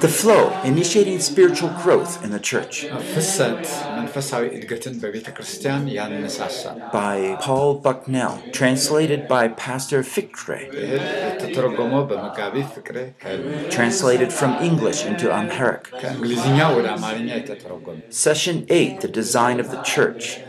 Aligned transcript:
the 0.00 0.08
flow, 0.08 0.60
initiating 0.62 1.18
spiritual 1.20 1.70
growth 1.82 2.24
in 2.24 2.30
the 2.30 2.40
church. 2.40 2.86
By 6.92 7.36
Paul 7.40 7.74
Bucknell, 7.74 8.42
translated 8.52 9.28
by 9.28 9.48
Pastor 9.48 10.02
Fikre. 10.02 10.70
Translated 13.70 14.32
from 14.32 14.62
English 14.62 15.04
into 15.04 15.30
Amharic. 15.32 15.88
Session 18.10 18.66
8 18.68 19.00
The 19.00 19.08
Design 19.08 19.60
of 19.60 19.70
the 19.70 19.82
Church. 19.82 20.40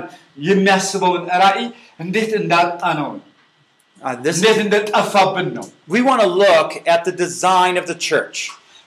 የሚያስበውን 0.48 1.24
ራዕይ 1.44 1.66
እንዴት 2.00 2.34
እንዳጣ 2.42 2.82
ነው 3.00 3.10
Uh, 4.02 4.10
እንዴት 4.32 4.58
እንደጠፋብን 4.64 5.46
ነው 5.56 5.64
we 5.88 6.00
want 6.08 6.20
to 6.20 6.30
look 6.42 6.70
at 6.94 7.00
the 7.08 7.14
design 7.22 7.74
of 7.80 7.84
the 7.92 7.98
church. 8.08 8.38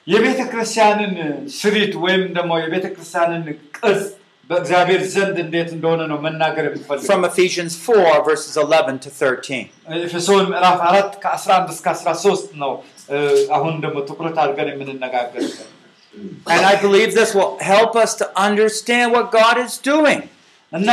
የቤተ 0.07 0.41
ክርስቲያንን 0.51 1.13
ስሪት 1.59 1.93
ወይም 2.03 2.21
ደግሞ 2.37 2.51
የቤተ 2.63 2.85
ክርስቲያንን 2.93 3.41
ቅርጽ 3.77 4.03
በእግዚአብሔር 4.49 5.01
ዘንድ 5.15 5.35
እንዴት 5.45 5.69
እንደሆነ 5.75 6.01
ነው 6.11 6.17
መናገር 6.25 6.63
የምፈልገው 6.69 7.07
from 7.09 7.23
Ephesians 7.31 7.73
4, 7.87 8.13
verses 8.29 8.53
11 8.57 8.99
to 9.05 9.09
13. 9.15 9.65
ኤፌሶን 9.99 10.45
ምዕራፍ 10.53 10.79
አራት 10.89 11.11
ከ11 11.25 11.73
እስከ 11.75 11.87
13 11.97 12.55
ነው 12.63 12.73
አሁን 13.57 13.75
ደግሞ 13.85 13.97
ትኩረት 14.09 14.37
አድርገን 14.43 14.71
የምንነጋገርበት 14.73 15.67
And 16.46 16.62
I 16.64 16.76
believe 16.76 17.08
this 17.14 17.30
will 17.34 17.52
help 17.64 17.92
us 17.96 18.12
to 18.20 18.26
understand 18.38 19.06
what 19.14 19.26
God 19.32 19.56
is 19.64 19.72
doing. 19.84 20.20
እና 20.72 20.90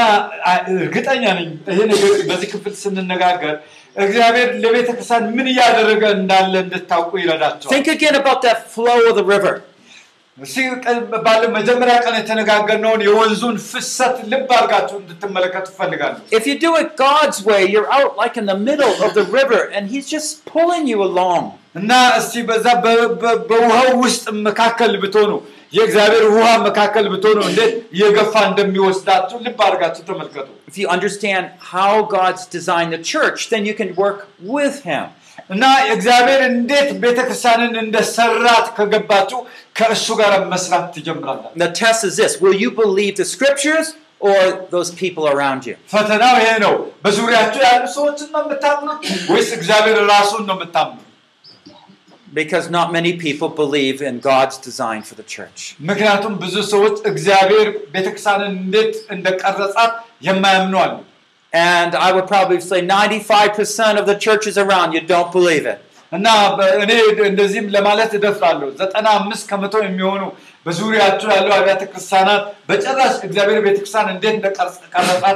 አ- 0.52 0.61
እርግጠኛ 0.77 1.23
ነኝ 1.38 1.47
ይሄ 1.69 1.80
ነገር 1.91 2.09
በዚህ 2.30 2.47
ክፍል 2.53 2.73
ስንነጋገር 2.81 3.53
እግዚአብሔር 3.97 4.49
ለቤተ 4.63 4.88
ክርስቲያን 4.95 5.23
ምን 5.38 5.47
እያደረገ 5.52 6.03
እንዳለ 6.17 6.53
እንድታውቁ 6.66 7.11
ይረዳቸዋል። 7.23 7.71
Think 7.73 7.88
again 7.95 8.16
about 8.21 8.39
that 8.47 8.59
flow 8.75 8.99
of 9.09 9.16
the 9.19 9.25
river. 9.33 9.53
እስኪ 10.38 10.57
ቀን- 10.83 11.02
ባለ 11.25 11.41
መጀመሪያ 11.55 11.95
ቀን 12.03 12.13
የተነጋገርነውን 12.19 13.02
የወንዙን 13.07 13.57
ፍሰት 13.69 14.16
ልብ 14.31 14.49
አድርጋችሁ 14.57 14.95
እንድትመለከቱ 15.02 15.67
እፈልጋለሁ። 15.73 16.21
If 16.38 16.45
you 16.49 16.55
do 16.59 16.71
it 16.81 16.89
God's 17.02 17.39
way, 17.49 17.61
you're 17.73 17.89
out 17.97 18.13
like 18.21 18.35
in 18.41 18.45
the 18.45 18.59
middle 18.69 18.95
of 19.05 19.11
the 19.19 19.25
river 19.31 19.61
and 19.75 19.83
He's 19.94 20.07
just 20.09 20.30
pulling 20.53 20.85
you 20.94 20.99
along. 21.09 21.44
እና 21.75 21.91
እስቲ 22.19 22.35
በዛ 22.47 22.66
በ- 22.85 23.11
በ- 23.21 23.39
በውሃው 23.49 23.91
ውስጥ 24.05 24.23
መካከል 24.47 24.94
ብትሆኑ 25.03 25.31
የእግዚአብሔር 25.73 26.23
ውሃ 26.33 26.47
መካከል 26.66 27.05
ብትሆኑ 27.13 27.39
እንዴት 27.49 27.73
እየገፋ 27.95 28.33
እንደሚወስዳችሁ 28.49 29.38
ልብ 29.45 29.59
አድርጋችሁ 29.67 30.03
ተመልከቱ። 30.09 30.47
If 30.71 30.77
you 30.81 30.88
understand 30.95 31.44
how 31.73 31.91
God's 32.17 32.44
designed 32.57 32.94
the 32.94 33.03
church, 33.13 33.39
then 33.53 33.63
you 33.69 33.75
can 33.81 33.89
work 34.03 34.19
with 34.55 34.75
Him. 34.89 35.05
እና 35.53 35.63
እግዚአብሔር 35.95 36.41
እንዴት 36.52 36.89
ቤተክርስቲያንን 37.03 37.73
እንደሰራት 37.84 38.67
ከገባችሁ 38.78 39.39
ከእሱ 39.79 40.07
ጋር 40.22 40.34
መስራት 40.53 40.85
ትጀምራላችሁ። 40.95 41.57
The 41.63 41.72
test 41.81 42.01
is 42.09 42.16
this 42.22 42.34
Will 42.44 42.57
you 42.63 42.72
believe 42.81 43.13
the 43.16 43.28
scriptures 43.35 43.88
or 44.22 44.39
those 44.75 44.89
people 45.03 45.25
around 45.34 45.62
you? 45.69 45.75
ፈተናው 45.94 46.35
ይሄ 46.41 46.50
ነው። 46.66 46.73
በዙሪያችሁ 47.06 47.62
ያሉ 47.69 47.84
ሰዎችን 47.97 48.29
ነው 48.35 48.41
የምታምኑት 48.45 49.00
ወይስ 49.34 49.50
እግዚአብሔር 49.59 49.97
ራሱን 50.16 50.44
ነው 50.50 50.57
የምታምኑት? 50.57 51.07
Because 52.34 52.66
not 52.69 52.88
many 52.94 53.12
people 53.17 53.50
believe 53.62 53.97
in 54.01 54.16
God's 54.22 54.57
design 54.67 55.01
for 55.01 55.16
the 55.16 55.25
church. 55.35 55.59
ምክንያቱም 55.89 56.34
ብዙ 56.44 56.56
ሰዎች 56.73 56.95
እግዚአብሔር 57.12 57.67
ቤተክርስቲያንን 57.95 58.53
እንዴት 58.62 58.94
እንደቀረጻት 59.16 59.94
የማያምኑ 60.28 60.75
አሉ። 60.84 60.94
And 61.56 61.91
I 61.97 62.12
would 62.12 62.28
probably 62.28 62.59
say 62.62 62.79
95% 62.81 63.97
of 63.97 64.06
the 64.06 64.17
churches 64.17 64.57
around 64.57 64.94
you 64.94 65.01
don't 65.06 65.31
believe 65.31 65.66
it. 65.66 65.79
እና 66.12 66.28
በ- 66.57 66.69
እኔ 66.84 66.91
እንደዚህም 67.29 67.67
ለማለት 67.75 68.12
እደፍራለሁ። 68.17 68.69
ዘጠና 68.79 69.07
አምስት 69.19 69.44
ከመቶ 69.51 69.73
የሚሆኑ 69.84 70.23
በዙሪያችሁ 70.66 71.28
ያሉ 71.35 71.47
አብያተ 71.57 71.84
ክርስቲያናት 71.91 72.41
በጭራሽ 72.69 73.13
እግዚአብሔር 73.28 73.59
ቤተክርስቲያን 73.67 74.09
እንዴት 74.16 74.34
እንደቀረጻት 74.39 74.95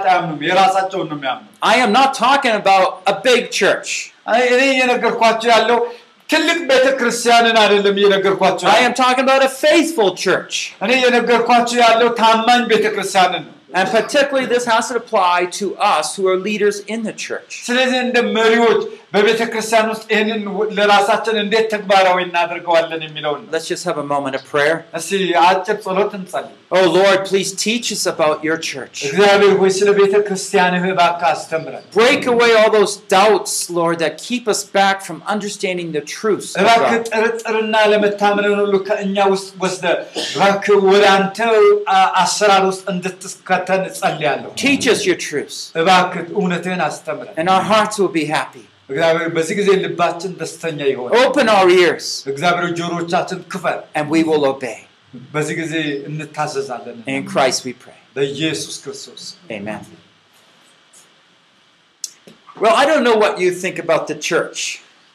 አያምኑም። 0.09 0.41
የራሳቸውን 0.49 1.07
ነው 1.11 1.17
የሚያምኑ። 1.19 1.45
I 1.73 1.77
am 1.85 1.91
not 1.99 2.09
talking 2.25 2.55
about 2.63 2.87
a 3.13 3.15
big 3.29 3.43
church. 3.59 3.89
አይ፣ 4.33 4.41
እኔ 4.55 4.61
እየነገርኳቸው 4.75 5.49
ያለው 5.55 5.79
ትልቅ 6.29 6.59
ቤተክርስቲያንን 6.71 7.57
አይደለም 7.63 7.97
እየነገርኳቸው 8.01 8.65
I 8.67 8.75
ያለው። 8.75 8.87
am 8.89 8.95
talking 9.03 9.25
about 9.27 9.43
a 9.49 9.53
faithful 9.65 10.09
church. 10.25 10.53
እኔ 10.85 10.91
እየነገርኳቸው 10.99 11.77
ያለው 11.85 12.09
ታማኝ 12.21 12.63
ቤተክርስቲያንን 12.73 13.43
ነው። 13.47 13.53
and 13.72 13.88
particularly, 13.88 14.46
this 14.46 14.64
has 14.66 14.88
to 14.88 14.96
apply 14.96 15.46
to 15.46 15.76
us 15.76 16.16
who 16.16 16.26
are 16.26 16.36
leaders 16.36 16.80
in 16.80 17.04
the 17.04 17.12
church. 17.12 17.64
ስለዚህ 19.09 19.09
እንደ 19.09 19.15
መሪዎች 19.15 19.15
በቤተ 19.15 19.41
ክርስቲያን 19.51 19.87
ውስጥ 19.91 20.05
ይህንን 20.13 20.41
ለራሳችን 20.77 21.35
እንዴት 21.43 21.67
ተግባራዊ 21.73 22.17
እናደርገዋለን 22.27 23.01
የሚለውን 23.07 23.41
ነው። 23.43 23.51
Let's 23.55 23.67
just 23.67 23.85
have 23.85 23.97
a 23.97 24.07
moment 24.13 24.35
of 24.35 24.43
prayer. 24.53 24.75
እስቲ 24.99 25.11
አጭር 25.47 25.77
ጸሎት 25.85 26.13
እንጸልይ። 26.19 26.53
Oh 26.71 26.85
Lord, 26.99 27.19
please 27.29 27.49
teach 27.65 27.87
us 27.95 28.03
about 28.13 28.37
your 28.47 28.57
church. 28.69 28.97
እግዚአብሔር 29.07 29.53
ሆይ 29.61 29.71
ስለ 29.79 29.89
ቤተ 29.99 30.13
ክርስቲያንህ 30.27 30.83
እባክህ 30.93 31.27
አስተምረን። 31.33 31.83
Break 31.99 32.23
away 32.33 32.49
all 32.59 32.71
those 32.77 32.93
doubts, 33.15 33.53
Lord, 33.79 33.97
that 34.03 34.13
keep 34.27 34.45
us 34.53 34.61
back 34.79 34.97
from 35.07 35.17
understanding 35.35 35.89
the 35.97 36.03
truths. 36.15 36.49
of 36.55 36.61
እባክህ 36.63 36.95
God. 36.95 37.05
ጥርጥርና 37.11 37.75
ለመታመንን 37.93 38.55
ሁሉ 38.61 38.73
ከእኛ 38.89 39.17
ውስጥ 39.33 39.49
ወስደ 39.65 39.85
እባክህ 40.27 40.77
ወደ 40.91 41.03
አንተ 41.17 41.39
አ- 41.97 42.11
አሰራር 42.23 42.63
ውስጥ 42.71 42.83
እንድትከተን 42.93 43.83
እጸልያለሁ። 43.91 44.49
Teach 44.65 44.87
us 44.87 45.01
your 45.09 45.19
truths, 45.27 45.57
እባክህ 45.83 46.25
እውነትህን 46.39 46.81
አስተምረን። 46.89 47.35
and 47.37 47.47
our 47.49 47.65
hearts 47.73 47.97
will 48.01 48.15
be 48.21 48.25
happy. 48.37 48.65
እግዚአብሔር 48.89 49.27
በዚህ 49.35 49.55
ጊዜ 49.59 49.69
ልባችን 49.83 50.31
ደስተኛ 50.41 50.79
ይሆን። 50.91 51.11
Open 51.21 51.47
our 51.55 51.67
ears, 51.77 52.07
እግዚአብሔር 52.33 52.67
ጆሮቻችን 52.79 53.39
ክፈል። 53.53 53.79
and 53.97 54.05
we 54.13 54.21
will 54.29 54.45
obey. 54.45 54.77
በዚህ 55.33 55.55
ጊዜ 55.61 55.73
እንታዘዛለን። 56.09 56.97
In 57.15 57.23
Christ 57.33 57.59
we 57.67 57.73
pray. 57.85 57.99
በኢየሱስ 58.17 58.75
ክርስቶስ 58.83 59.23
Amen. 59.51 59.81
Well, 62.57 62.73
I 62.73 62.85
don't 62.85 63.03
know 63.03 63.17
what 63.17 63.39
you 63.39 63.51
think 63.53 63.77
about 63.79 64.03
the 64.07 64.17
church, 64.29 64.59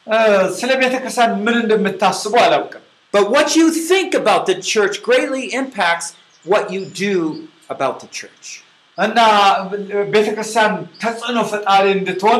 እ፣ 0.07 0.17
ስለ 0.59 0.69
ቤተ 0.81 0.93
ክርስቲያን 1.01 1.31
ምን 1.45 1.55
እንደምታስቡ 1.61 2.33
አላውቅም። 2.45 2.83
but 3.13 3.25
what 3.35 3.49
you 3.59 3.65
think 3.89 4.11
about 4.15 4.43
the 4.45 4.57
church 4.73 4.95
greatly 5.07 5.43
impacts 5.53 6.07
what 6.45 6.65
you 6.73 6.81
do 7.05 7.15
about 7.69 7.95
the 8.03 8.09
church. 8.19 8.45
እና 8.97 9.17
ቤተ 10.13 10.27
ክርስቲያን 10.35 10.73
ተጽዕኖ 11.03 11.37
ፈጣሪ 11.51 11.85
እንድትሆን 11.97 12.39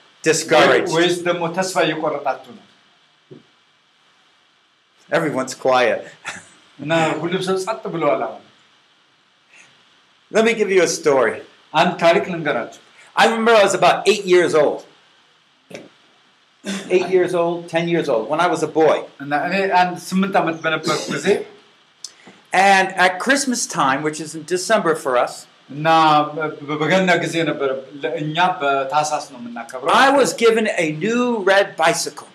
discouraged? 0.24 0.90
ወይስ 0.96 1.16
ደግሞ 1.28 1.42
ተስፋ 1.58 1.76
እየቆረጣችሁ 1.86 2.50
ነው? 2.58 2.64
Everyone's 5.10 5.54
quiet. 5.66 6.02
እና 6.78 6.92
ሁሉም 7.22 7.42
ሰው 7.48 7.56
ጸጥ 7.66 7.82
ብለዋል። 7.94 8.22
አሁን 8.28 8.42
Let 10.30 10.44
me 10.48 10.52
give 10.60 10.70
you 10.76 10.82
a 10.82 10.90
story. 10.98 11.36
አንድ 11.80 11.92
ታሪክ 12.04 12.24
ልንገራችሁ። 12.34 12.80
I 13.16 13.26
remember 13.28 13.52
I 13.60 13.64
was 13.68 13.74
about 13.80 13.98
eight 14.10 14.24
years 14.34 14.54
old. 14.62 14.80
Eight 16.96 17.08
years 17.16 17.32
old, 17.42 17.58
ten 17.74 17.84
years 17.92 18.08
old, 18.12 18.24
when 18.30 18.40
I 18.46 18.48
was 18.54 18.62
a 18.68 18.70
boy. 18.80 18.96
እና 19.22 19.32
እኔ 19.48 19.54
አንድ 19.80 19.94
ስምንት 20.10 20.34
ዓመት 20.42 20.56
በነበርኩ 20.64 21.04
ጊዜ 21.16 21.28
And 22.70 22.88
at 23.04 23.12
Christmas 23.24 23.62
time, 23.80 24.00
which 24.06 24.18
is 24.24 24.30
in 24.38 24.42
December 24.54 24.92
for 25.04 25.12
us, 25.24 25.34
እና 25.70 25.86
በ- 26.34 26.50
በገና 26.80 27.10
ጊዜ 27.22 27.36
ነበረ 27.48 27.70
ለእኛ 28.02 28.36
በታሳስ 28.60 29.24
ነው 29.32 29.38
የምናከብረው 29.40 29.92
I 30.00 30.10
was 30.18 30.30
given 30.42 30.66
a 30.76 30.88
new 31.04 31.22
red 31.48 31.68
bicycle. 31.80 32.30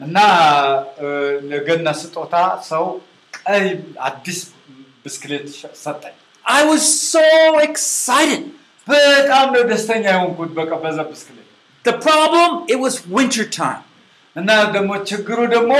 እና 0.00 0.16
እ፣ 1.02 1.06
ለገና 1.50 1.88
ስጦታ 2.00 2.34
ሰው 2.70 2.84
ቀይ 3.38 3.64
አዲስ 4.08 4.40
ብስክሌት 5.04 5.46
ሸ- 5.56 5.74
ሰጠኝ 5.84 6.14
I 6.44 6.62
was 6.70 6.84
so 7.12 7.24
excited. 7.68 8.44
በጣም 8.86 9.46
ነው 9.54 9.62
ደስተኛ 9.70 10.04
የሆንኩት 10.14 10.50
በቃ 10.58 10.70
በዛ 10.84 10.98
ብስክሌት 11.10 11.44
The 11.84 11.96
problem, 12.06 12.50
it 12.72 12.78
was 12.84 12.94
winter 13.16 13.44
time. 13.58 13.82
እና 14.36 14.48
ደግሞ 14.74 14.90
ችግሩ 15.10 15.38
ደግሞ 15.54 15.72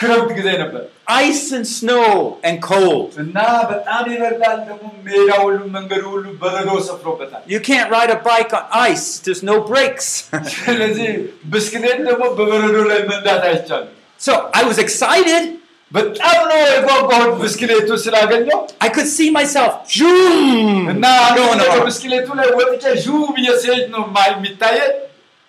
ክረምት 0.00 0.30
ጊዜ 0.38 0.48
ነበር 0.62 0.82
Ice 1.24 1.44
and 1.56 1.66
snow 1.72 2.06
and 2.48 2.56
cold. 2.68 3.10
እና 3.24 3.36
በጣም 3.70 4.02
ይበርዳል 4.12 4.56
ደግሞ 4.70 4.84
ሜዳ 5.06 5.28
ሁሉ 5.44 5.58
መንገዱ 5.76 6.02
ሁሉ 6.14 6.24
በረዶ 6.42 6.70
ሰፍሮበታል 6.88 7.42
You 7.54 7.60
can't 7.68 7.88
ride 7.96 8.12
a 8.16 8.20
bike 8.26 8.52
on 8.58 8.64
ice. 8.88 9.06
There's 9.26 9.42
no 9.50 9.56
brakes. 9.70 10.08
ስለዚህ 10.56 11.10
ብስክሌት 11.54 12.00
ደግሞ 12.08 12.22
በበረዶ 12.38 12.76
ላይ 12.90 13.00
መንዳት 13.12 13.44
አይቻልም 13.50 13.92
so 14.20 14.32
I 14.60 14.64
was 14.70 14.78
excited. 14.86 15.44
በጣም 15.92 16.38
ነው 16.50 16.58
የጓጓሁት 16.66 17.32
ብስክሌቱ 17.42 17.88
ስላገኘው 18.04 18.60
I 18.86 18.90
could 18.94 19.10
see 19.16 19.28
myself 19.38 19.72
zoom 19.98 20.80
እና 20.94 21.04
going 21.38 21.60
on. 21.66 21.80
ብስክሌቱ 21.88 22.28
ላይ 22.40 22.48
ወጥቼ 22.60 22.84
ዡ 23.04 23.18
ብዬ 23.36 23.48
ሲሄድ 23.64 23.86
ነው 23.96 24.04
ማ- 24.16 24.30
የሚታየኝ 24.32 24.94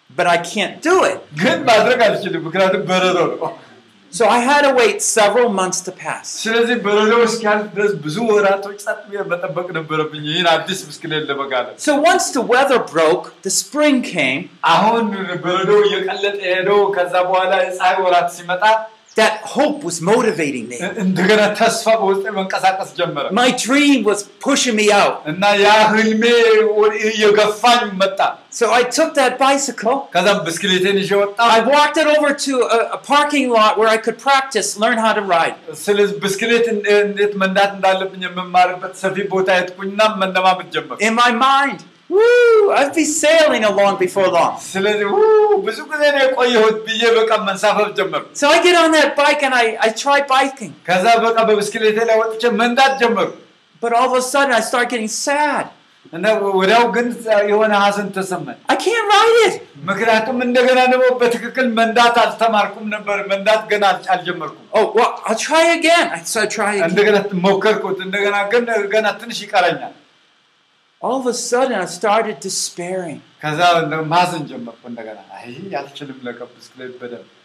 But 0.09 0.27
I 0.27 0.39
can't 0.51 0.75
do 0.81 0.95
it. 1.12 1.18
ግን 1.42 1.57
ማድረግ 1.69 2.00
አልችልም 2.07 2.44
ምክንያቱም 2.48 2.83
በረዶ 2.92 3.18
ነው 3.31 3.39
So 4.13 4.25
I 4.36 4.39
had 4.42 4.62
to 4.65 4.71
wait 4.74 4.98
several 5.15 5.50
months 5.57 5.80
to 5.88 5.92
pass. 6.04 6.27
ስለዚህ 6.44 6.75
በረዶ 6.86 7.13
እስኪያልፍ 7.27 7.65
ድረስ 7.75 7.92
ብዙ 8.06 8.15
ወራቶች 8.30 8.77
ጸጥ 8.86 9.00
ብዬ 9.09 9.24
መጠበቅ 9.31 9.68
ነበረብኝ 9.77 10.24
ይህን 10.31 10.48
አዲስ 10.54 10.80
ብስክሌት 10.89 11.24
ለመጋለብ 11.31 11.74
So 11.88 11.94
once 12.12 12.27
the 12.38 12.44
weather 12.54 12.80
broke, 12.94 13.25
the 13.48 13.54
spring 13.62 13.98
came, 14.13 14.42
አሁን 14.75 15.04
በረዶ 15.45 15.71
እየቀለጠ 15.88 16.38
ሄደው 16.54 16.81
ከዛ 16.98 17.13
በኋላ 17.30 17.54
የፀሐይ 17.65 17.98
ወራት 18.06 18.30
ሲመጣ 18.38 18.63
that 19.19 19.36
hope 19.54 19.77
was 19.88 19.95
motivating 20.09 20.65
me. 20.71 20.77
እንደገና 21.04 21.44
ተስፋ 21.59 21.86
በውስጤ 22.01 22.25
መንቀሳቀስ 22.36 22.89
ጀመረ 23.00 23.25
My 23.39 23.48
dream 23.63 24.00
was 24.09 24.19
pushing 24.45 24.75
me 24.81 24.88
out. 25.00 25.15
እና 25.31 25.44
ያ 25.63 25.69
ህልሜ 25.94 26.24
ወ- 26.80 26.92
እየገፋኝ 27.12 27.81
መጣ 28.01 28.19
So 28.59 28.65
I 28.80 28.83
took 28.98 29.09
that 29.19 29.33
bicycle. 29.45 29.98
ከዛም 30.15 30.38
ብስክሌቴን 30.48 31.00
ይዤ 31.04 31.12
ወጣ 31.24 31.38
I 31.56 31.62
walked 31.71 31.98
it 32.04 32.07
over 32.15 32.31
to 32.45 32.54
a, 32.77 32.81
a 32.98 33.01
parking 33.12 33.48
lot 33.57 33.74
where 33.80 33.89
I 33.95 34.00
could 34.06 34.19
practice, 34.27 34.69
learn 34.83 34.98
how 35.06 35.13
to 35.19 35.24
ride. 35.36 35.57
ስለዚህ 35.86 36.15
ብስክሌት 36.25 36.65
እንደ- 36.75 37.01
እንዴት 37.07 37.33
መንዳት 37.44 37.71
እንዳለብኝ 37.77 38.24
የምማርበት 38.30 38.94
ሰፊ 39.04 39.15
ቦታ 39.36 39.50
የትኩኝና 39.59 40.01
መለማመድ 40.24 40.69
ጀመር 40.77 40.98
In 41.09 41.15
my 41.24 41.31
mind, 41.48 41.80
I'd 42.79 42.94
be 42.94 43.05
sailing 43.23 43.64
along 43.70 43.94
before 44.05 44.29
long. 44.37 44.53
ስለዚህ 44.73 45.06
ብዙ 45.67 45.79
ጊዜ 45.93 46.03
ነው 46.14 46.20
የቆየሁት 46.25 46.76
ብዬ 46.87 47.03
በቃ 47.19 47.31
መንሳፈፍ 47.49 47.88
ጀመር 47.99 48.23
So 48.41 48.47
I 48.55 48.59
get 48.67 48.76
on 48.82 48.91
that 48.97 49.11
bike 49.20 49.43
and 49.49 49.55
I, 49.62 49.67
I 49.87 49.91
try 50.05 50.19
biking. 50.35 50.73
ከዛ 50.88 51.05
በቃ 51.26 51.37
በብስክሌቴ 51.50 51.99
ላይ 52.11 52.19
ወጥቼ 52.23 52.43
መንዳት 52.62 52.94
ጀመሩ 53.05 53.29
But 53.82 53.93
all 53.99 54.09
of 54.11 54.17
a 54.19 54.26
sudden 54.32 54.53
I 54.59 54.64
start 54.70 54.88
getting 54.94 55.12
sad. 55.26 55.64
እና 56.17 56.25
ወዲያው 56.61 56.85
ግን 56.94 57.06
የሆነ 57.50 57.73
ሀዘን 57.82 58.09
ተሰማኝ 58.17 58.56
I 58.75 58.79
can't 58.85 59.06
ride 59.15 59.38
it. 59.47 59.55
ምክንያቱም 59.91 60.38
እንደገና 60.47 60.81
ደግሞ 60.93 61.05
በትክክል 61.23 61.67
መንዳት 61.79 62.17
አልተማርኩም 62.25 62.87
ነበር 62.94 63.19
መንዳት 63.32 63.62
ገና 63.73 63.85
አል- 63.93 64.08
አልጀመርኩም 64.15 64.67
Oh, 64.79 64.85
well, 64.99 65.11
I'll 65.29 65.41
try 65.49 65.65
again. 65.79 66.06
I- 66.19 66.23
try 66.58 66.73
again. 66.75 66.87
እንደገና 66.91 67.17
ሞከርኩት 67.47 67.99
እንደገና 68.06 68.37
ግን 68.55 68.65
ገና 68.94 69.06
ትንሽ 69.23 69.41
ይቀረኛል 69.47 69.93
all 71.02 71.19
of 71.20 71.26
a 71.26 71.34
sudden 71.34 71.75
I 71.75 71.87
started 71.87 72.38
despairing. 72.40 73.22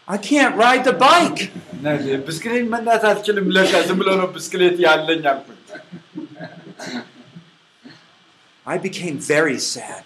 I 0.07 0.17
can't 0.17 0.55
ride 0.55 0.83
the 0.85 0.93
bike. 0.93 1.51
I 8.65 8.77
became 8.77 9.17
very 9.19 9.59
sad. 9.59 10.03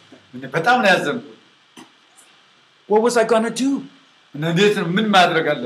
What 2.88 3.02
was 3.02 3.18
I 3.18 3.24
going 3.26 3.44
to 3.44 3.52
do? 3.52 3.84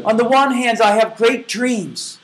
On 0.06 0.18
the 0.18 0.24
one 0.26 0.52
hand, 0.54 0.82
I 0.82 0.92
have 1.00 1.16
great 1.18 1.48
dreams. 1.48 2.20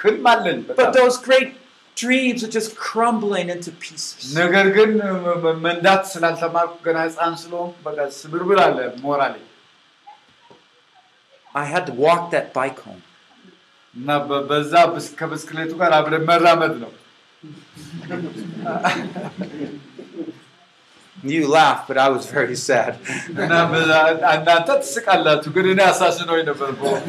እና 0.00 0.16
በ- 0.16 0.26
በአንድ 0.26 0.26
በኩል 0.26 0.26
በጣም 0.26 0.26
ብስክሌት 0.26 0.26
ስጋልብ 0.26 0.26
የኔ 0.26 0.26
ሰው 0.26 0.26
የሰጠኝ 0.26 0.26
ብስክሌት 0.26 0.26
ህልም 0.26 0.26
አለኝ 0.26 0.58
But 0.68 0.76
በጣም 0.80 0.92
those 0.98 1.18
great 1.28 1.50
dreams 1.96 2.40
are 2.44 2.52
just 2.56 2.70
crumbling 2.86 3.48
into 3.54 3.70
pieces. 3.84 4.22
ነገር 4.40 4.66
ግን 4.76 4.90
መ- 5.24 5.38
መ- 5.44 5.58
መንዳት 5.66 6.02
ስላልተማርኩ 6.12 6.74
ገና 6.86 6.98
ህፃን 7.06 7.34
ስለሆንኩ 7.42 7.74
በቃ 7.86 7.98
ስብርብር 8.20 8.60
አለ 8.66 8.78
ሞራሌ 9.06 9.36
I 11.54 11.64
had 11.64 11.84
to 11.86 11.94
walk 12.04 12.22
that 12.34 12.48
bike 12.52 12.80
home. 12.86 13.02
እና 13.96 14.08
በ- 14.28 14.44
በዛ 14.48 14.72
ብስ- 14.94 15.14
ከብስክሌቱ 15.20 15.72
ጋር 15.82 15.92
አብረ 15.98 16.14
መራመድ 16.30 16.74
ነው 16.84 16.92
You 21.16 21.48
laugh, 21.48 21.88
but 21.88 21.96
I 21.96 22.08
was 22.08 22.24
very 22.30 22.56
sad. 22.60 22.92
እና 23.36 23.52
በዛ- 23.70 24.02
እናንተ 24.34 24.68
ትስቃላችሁ 24.82 25.50
ግን 25.56 25.66
እኔ 25.72 25.80
አሳስኖኝ 25.90 26.42
ነበር 26.50 26.70
በወቅቱ። 26.80 27.08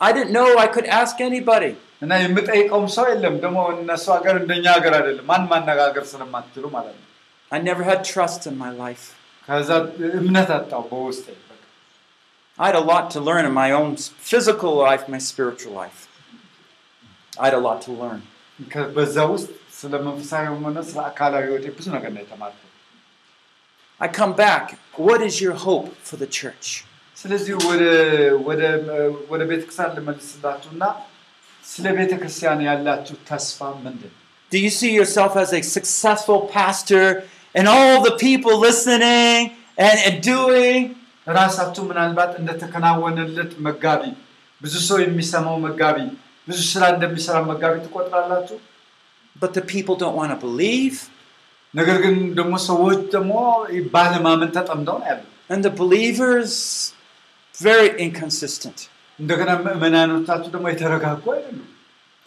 I 0.00 0.10
didn't 0.16 0.32
know 0.38 0.48
I 0.64 0.68
could 0.74 0.88
ask 1.00 1.14
anybody. 1.30 1.72
እና 2.04 2.12
የምጠይቀውም 2.22 2.86
ሰው 2.96 3.04
የለም 3.10 3.34
ደግሞ 3.44 3.58
እነሱ 3.82 4.04
ሀገር 4.16 4.34
እንደኛ 4.42 4.64
ሀገር 4.76 4.94
አይደለም 4.98 5.24
ማን 5.30 5.44
ማነጋገር 5.52 6.04
ስለማትችሉ 6.12 6.64
ማለት 6.76 6.96
ነው 7.00 7.04
I 7.50 7.58
never 7.68 7.84
had 7.90 8.00
trust 8.12 8.42
in 8.50 8.56
my 8.64 8.70
life. 8.84 9.04
ከዛ 9.48 9.70
እምነት 10.20 10.50
አጣው 10.58 10.82
በውስጤ 10.92 11.26
በቃ 11.50 11.62
I 12.58 12.66
had 12.68 12.78
a 12.82 12.86
lot 12.92 13.06
to 13.14 13.20
learn 13.28 13.44
in 13.50 13.54
my 13.62 13.70
own 13.78 13.90
physical 14.30 14.72
life, 14.86 15.02
my 15.14 15.20
spiritual 15.30 15.74
life. 15.82 16.00
I 17.42 17.46
had 17.48 17.56
a 17.60 17.64
lot 17.68 17.78
to 17.86 17.92
learn. 18.02 18.20
ከ- 18.74 18.88
በዛ 18.96 19.16
ውስጥ 19.34 19.48
ስለ 19.80 19.92
መንፈሳዊ 20.06 20.44
ሆነ 20.66 20.78
ስለ 20.90 20.98
አካላዊ 21.10 21.42
ህይወቴ 21.48 21.66
ብዙ 21.78 21.86
ነገር 21.96 22.12
ነው 22.16 22.22
የተማርኩት 22.24 22.62
I 24.00 24.08
come 24.20 24.34
back. 24.46 24.64
What 25.06 25.20
is 25.28 25.34
your 25.44 25.56
hope 25.66 25.86
for 26.08 26.16
the 26.22 26.28
church? 26.40 26.66
ስለዚህ 27.20 27.54
ወደ 27.68 27.82
ወደ 28.48 28.62
ወደ 29.32 29.42
ቤተክርስቲያን 29.50 29.94
ልመልስላችሁና 29.98 30.84
ስለ 31.72 31.86
ቤተክርስቲያን 31.98 32.60
ያላችሁ 32.68 33.16
ተስፋ 33.30 33.58
ምንድን 33.86 34.12
ነው? 34.14 34.22
Do 34.52 34.58
you 34.64 34.72
see 34.78 34.90
yourself 34.98 35.32
as 35.44 35.50
a 35.58 35.62
successful 35.76 36.40
pastor 36.56 37.06
and 37.58 37.66
all 37.72 37.96
the 38.08 38.14
people 38.26 38.54
listening 38.68 39.40
and, 39.86 39.98
and 40.06 40.16
doing? 40.34 40.82
ራሳችሁ 41.38 41.82
ምናልባት 41.90 42.32
እንደተከናወነለት 42.40 43.52
መጋቢ 43.66 44.02
ብዙ 44.64 44.74
ሰው 44.88 44.98
የሚሰማው 45.04 45.56
መጋቢ 45.66 45.98
ብዙ 46.48 46.58
ስራ 46.72 46.82
እንደሚሰራ 46.94 47.36
መጋቢ 47.52 47.74
ትቆጥራላችሁ 47.86 48.58
But 49.42 49.52
the 49.58 49.64
people 49.72 49.94
don't 50.02 50.16
want 50.20 50.30
to 50.34 50.38
believe, 50.46 50.98
ነገር 51.78 51.96
ግን 52.04 52.14
ደግሞ 52.38 52.54
ሰዎች 52.70 53.00
ደግሞ 53.14 53.32
ባለማመን 53.94 54.52
ተጠምደው 54.58 54.98
ነው 55.02 55.08
ያሉ 55.12 55.22
and 55.52 55.60
the 55.68 55.72
believers 55.82 56.52
very 57.54 57.88
inconsistent. 58.06 58.78
እንደገና 59.18 59.50
ምዕመናኖቻችሁ 59.64 60.50
ደግሞ 60.54 60.66
የተረጋጉ 60.72 61.24
አይደሉም 61.36 61.64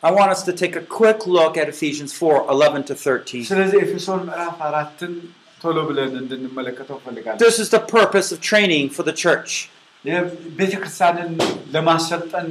I 0.03 0.11
want 0.11 0.29
us 0.31 0.41
to 0.43 0.53
take 0.53 0.75
a 0.75 0.85
quick 0.97 1.21
look 1.29 1.53
at 1.57 1.67
Ephesians 1.67 2.11
4 2.19 2.37
11 2.49 2.83
to 2.89 2.95
13. 2.97 3.41
ስለዚህ 3.49 3.77
ኤፌሶን 3.85 4.21
ምዕራፍ 4.29 4.57
አራትን 4.67 5.13
ቶሎ 5.61 5.77
ብለን 5.89 6.13
እንድንመለከተው 6.21 6.97
ፈልጋለሁ 7.05 7.39
This 7.45 7.57
is 7.59 7.69
the 7.69 7.83
purpose 7.95 8.29
of 8.31 8.39
training 8.51 8.85
for 8.89 9.03
the 9.03 9.15
church. 9.25 9.51
ቤተክርስቲያንን 10.59 11.31
ለማሰልጠን 11.75 12.47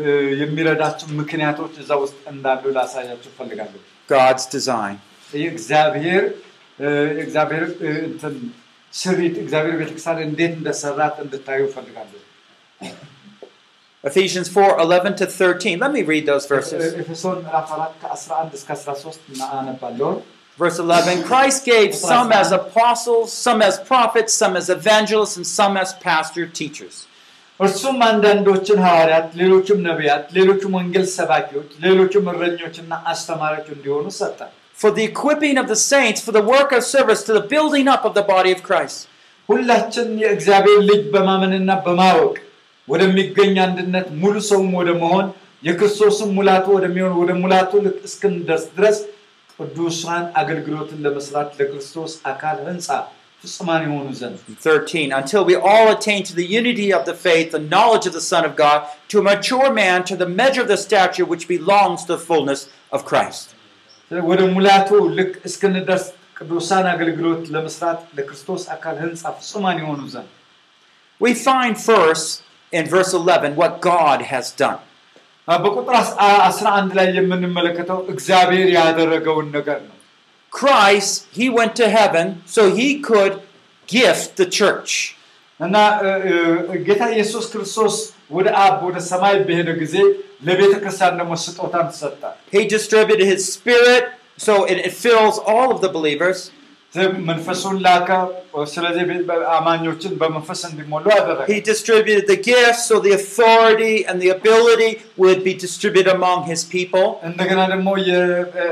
እ፣ 0.00 0.06
የሚረዳቸው 0.40 1.08
ምክንያቶች 1.20 1.74
እዛ 1.82 1.90
ውስጥ 2.02 2.16
እንዳሉ 2.32 2.62
ላሳያቸው 2.76 3.30
ፈልጋለሁ 3.38 3.80
God's 4.08 4.44
design. 4.56 4.96
የእግዚአብሔር 5.40 6.24
እ፣ 6.78 6.88
የእግዚአብሔር 7.18 7.64
እ፣ 7.86 7.92
እንትን 8.08 8.34
ስሪት 8.92 9.34
እግዚአብሔር 9.42 9.74
ቤተክርስቲያን 9.80 10.20
እንዴት 10.28 10.52
እንደሰራት 10.60 11.16
እንድታዩ 11.24 11.60
ፈልጋለሁ 11.74 12.20
Ephesians 14.04 14.48
4 14.48 14.78
11 14.78 15.16
to 15.16 15.26
13. 15.28 15.78
Let 15.80 15.92
me 15.92 16.02
read 16.02 16.24
those 16.26 16.44
verses. 16.46 16.82
ኤፌሶን 17.02 17.38
ምዕራፍ 17.44 17.70
4 17.76 17.94
ከ11 18.02 18.52
እስከ 18.58 18.70
13 18.82 19.40
አነባለሁ። 19.58 20.10
Verse 20.58 20.78
11 20.84 21.24
Christ 21.30 21.60
gave 21.64 21.88
some 22.04 22.30
as 22.32 22.50
apostles, 22.52 23.28
some 23.46 23.60
as 23.62 23.74
prophets, 23.90 24.32
some 24.42 24.54
as 24.56 24.68
evangelists, 24.70 25.36
and 25.36 25.46
some 25.50 25.74
as 25.76 25.90
pastor 26.06 26.44
teachers. 26.60 26.96
እርሱም 27.60 27.98
አንዳንዶችን 28.08 28.78
ሐዋርያት፣ 28.86 29.28
ሌሎችም 29.40 29.78
ነቢያት፣ 29.88 30.24
ሌሎችም 30.38 30.72
ወንጌል 30.78 31.06
ሰባኪዎች፣ 31.18 31.70
ሌሎችም 31.84 32.24
እረኞችና 32.32 32.92
አስተማሪዎች 33.12 33.68
እንዲሆኑ 33.76 34.06
ሰጠ። 34.20 34.40
For 34.80 34.90
the 34.90 35.04
equipping 35.04 35.56
of 35.58 35.68
the 35.68 35.80
saints, 35.92 36.20
for 36.26 36.32
the 36.32 36.42
work 36.54 36.70
of 36.78 36.82
service, 36.84 37.20
to 37.28 37.32
the 37.32 37.44
building 37.54 37.86
up 37.88 38.02
of 38.04 38.14
the 38.18 38.26
body 38.34 38.52
of 38.56 38.60
Christ. 38.68 38.98
ሁላችን 39.48 40.08
የእግዚአብሔር 40.22 40.80
ልጅ 40.90 41.02
በማመንና 41.14 41.70
በማወቅ 41.84 42.34
ወደሚገኝ 42.88 43.54
አንድነት 43.66 44.06
ሙሉ 44.22 44.34
ሰውም 44.48 44.72
ወደ 44.80 44.90
መሆን 45.02 45.26
የክርስቶስም 45.66 46.30
ሙላቱ 46.38 46.66
ወደሚሆን 46.76 47.14
ወደ 47.20 47.32
ሙላቱ 47.42 47.70
ልክ 47.84 47.98
እስክንደርስ 48.08 48.64
ድረስ 48.78 48.98
ቅዱሳን 49.58 50.24
አገልግሎትን 50.40 50.98
ለመስራት 51.04 51.48
ለክርስቶስ 51.58 52.12
አካል 52.32 52.58
ህንፃ 52.68 52.88
ፍጹማን 53.42 53.82
የሆኑ 53.86 54.06
ዘንድ 54.20 54.36
13 54.66 55.16
Until 55.20 55.42
we 55.50 55.56
all 55.70 55.88
attain 55.94 56.22
to 56.28 56.34
the 56.40 56.48
unity 56.60 56.88
of 56.98 57.02
the 57.08 57.16
faith, 57.26 57.48
the 57.58 57.64
knowledge 57.74 58.06
of 58.10 58.14
the 58.18 58.26
Son 58.32 58.44
of 58.48 58.54
God, 58.64 58.78
to 59.10 59.20
a 59.20 59.26
mature 59.30 59.70
man, 59.82 59.98
to 60.10 60.16
the 60.22 60.30
measure 60.40 60.62
of 60.64 60.70
the 60.72 60.80
stature 60.86 61.26
which 61.32 61.46
belongs 61.54 62.00
to 62.04 62.12
the 62.14 62.24
fullness 62.28 62.62
of 62.92 63.08
Christ. 63.10 63.46
ወደ 64.30 64.40
ሙላቱ 64.54 64.88
ልክ 65.18 65.32
እስክንደርስ 65.48 66.04
ቅዱሳን 66.38 66.86
አገልግሎት 66.92 67.44
ለመስራት 67.54 68.00
ለክርስቶስ 68.16 68.64
አካል 68.74 68.96
ህንፃ 69.04 69.22
ፍጹማን 69.38 69.78
የሆኑ 69.82 70.00
ዘንድ 70.14 70.30
We 71.20 71.32
find 71.48 71.74
first 71.82 72.26
in 72.72 72.84
verse 72.86 73.12
11 73.14 73.56
what 73.60 73.74
God 73.82 74.18
has 74.32 74.46
done. 74.64 74.80
በቁጥር 75.48 75.94
11 75.98 76.96
ላይ 76.98 77.08
የምንመለከተው 77.18 77.98
እግዚአብሔር 78.14 78.68
ያደረገውን 78.78 79.48
ነገር 79.56 79.78
ነው። 79.88 79.92
Christ, 80.52 81.14
he 81.32 81.46
went 81.58 81.74
to 81.76 81.86
heaven 81.90 82.26
so 82.46 82.62
he 82.80 82.88
could 83.00 83.34
gift 83.88 84.28
the 84.36 84.48
church. 84.58 84.90
እና 85.60 85.76
እ, 86.00 86.10
እ, 86.28 86.34
ጌታ 86.86 87.02
ኢየሱስ 87.14 87.44
ክርስቶስ 87.52 87.94
ወደ 88.30 88.48
አብ 88.62 88.76
ወደ 88.86 88.98
ሰማይ 89.10 89.34
በሄደ 89.48 89.70
ጊዜ 89.82 89.94
ለቤተ 90.46 90.72
ክርስቲያን 90.82 91.14
ደግሞ 91.20 91.32
ስጦታን 91.44 91.86
ተሰጠ። 91.92 92.22
He 92.52 92.62
distributed 92.68 93.26
his 93.26 93.42
spirit 93.54 94.04
so 94.38 94.54
it, 94.64 94.78
it 94.86 94.94
fills 94.96 95.36
all 95.46 95.68
of 95.70 95.78
the 95.80 95.90
believers. 95.90 96.38
መንፈሱን 97.28 97.76
ላከ። 97.84 98.08
ስለዚህ 98.66 99.02
ቤ- 99.08 99.24
በ- 99.28 99.46
አማኞችን 99.56 100.12
በመንፈስ 100.20 100.60
እንዲሞሉ 100.68 101.04
አደረገ። 101.16 101.46
He 101.50 101.58
distributed 101.62 102.24
the 102.26 102.38
gifts 102.46 102.82
so 102.88 102.96
the 103.06 103.12
authority 103.12 103.96
and 104.08 104.16
the 104.24 104.30
ability 104.30 104.88
would 105.16 105.40
be 105.44 105.52
distributed 105.64 106.08
among 106.14 106.38
his 106.50 106.62
people. 106.66 107.06
እንደገና 107.30 107.60
ደግሞ 107.72 107.88
የ- 108.08 108.20
እ- 108.58 108.70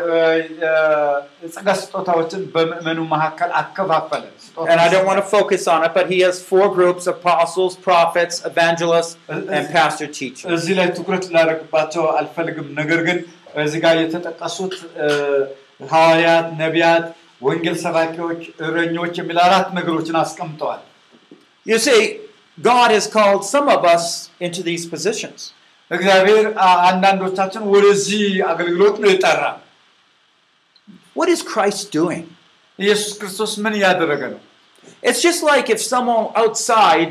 የ- 0.62 1.18
የጸጋ 1.42 1.68
ስጦታዎችን 1.83 2.42
በምእመኑ 2.54 2.99
መካከል 3.14 3.50
አከፋፈለ። 3.61 4.25
ስጦታ 4.47 4.66
And 4.71 4.80
I 4.80 4.88
don't 4.88 5.06
want 5.11 5.21
to 5.23 5.28
focus 5.37 5.64
on 5.75 5.83
it, 5.87 5.92
but 5.92 6.06
he 6.09 6.21
has 6.26 6.38
four 6.52 6.68
groups 6.78 7.04
apostles, 7.09 7.75
prophets, 7.88 8.38
evangelists, 8.52 9.14
and 9.50 9.64
pastor 9.76 10.09
teachers. 10.21 10.49
እዚህ 10.59 10.76
ላይ 10.80 10.88
ትኩረት 10.99 11.26
ላደርግባቸው 11.37 12.06
አልፈልግም። 12.21 12.71
ነገር 12.80 13.02
ግን 13.09 13.21
እዚህ 13.64 13.80
ጋር 13.85 13.97
የተጠቀሱት 13.99 14.75
እ፣ 15.02 15.11
ሐዋርያት፣ 15.92 16.49
ነቢያት፣ 16.62 17.04
ወንጌል 17.42 17.76
ሰባኪዎች፣ 17.87 18.42
እረኞች 18.66 19.14
የሚል 19.21 19.38
አራት 19.38 19.68
ነገሮችን 19.78 20.16
አስቀምጠዋል። 20.23 20.83
You 21.66 21.78
see, 21.78 22.00
God 22.59 22.88
has 22.90 23.06
called 23.09 23.42
some 23.44 23.68
of 23.76 23.83
us 23.94 24.06
into 24.40 24.61
these 24.62 24.85
positions. 24.87 25.40
እግዚአብሔር 25.90 26.47
አ- 26.66 26.78
አንዳንዶቻችን 26.88 27.62
ወደዚህ 27.75 28.25
አገልግሎት 28.50 28.97
ነው 29.02 29.11
የጠራ። 29.11 29.42
What 31.16 31.28
is 31.28 31.40
Christ 31.52 31.85
doing? 31.99 32.25
ኢየሱስ 32.78 33.12
ክርስቶስ 33.18 33.52
ምን 33.64 33.75
እያደረገ 33.78 34.23
ነው? 34.35 34.40
It's 35.02 35.21
just 35.23 35.42
like 35.42 35.66
if 35.75 35.80
someone 35.94 36.25
outside 36.42 37.11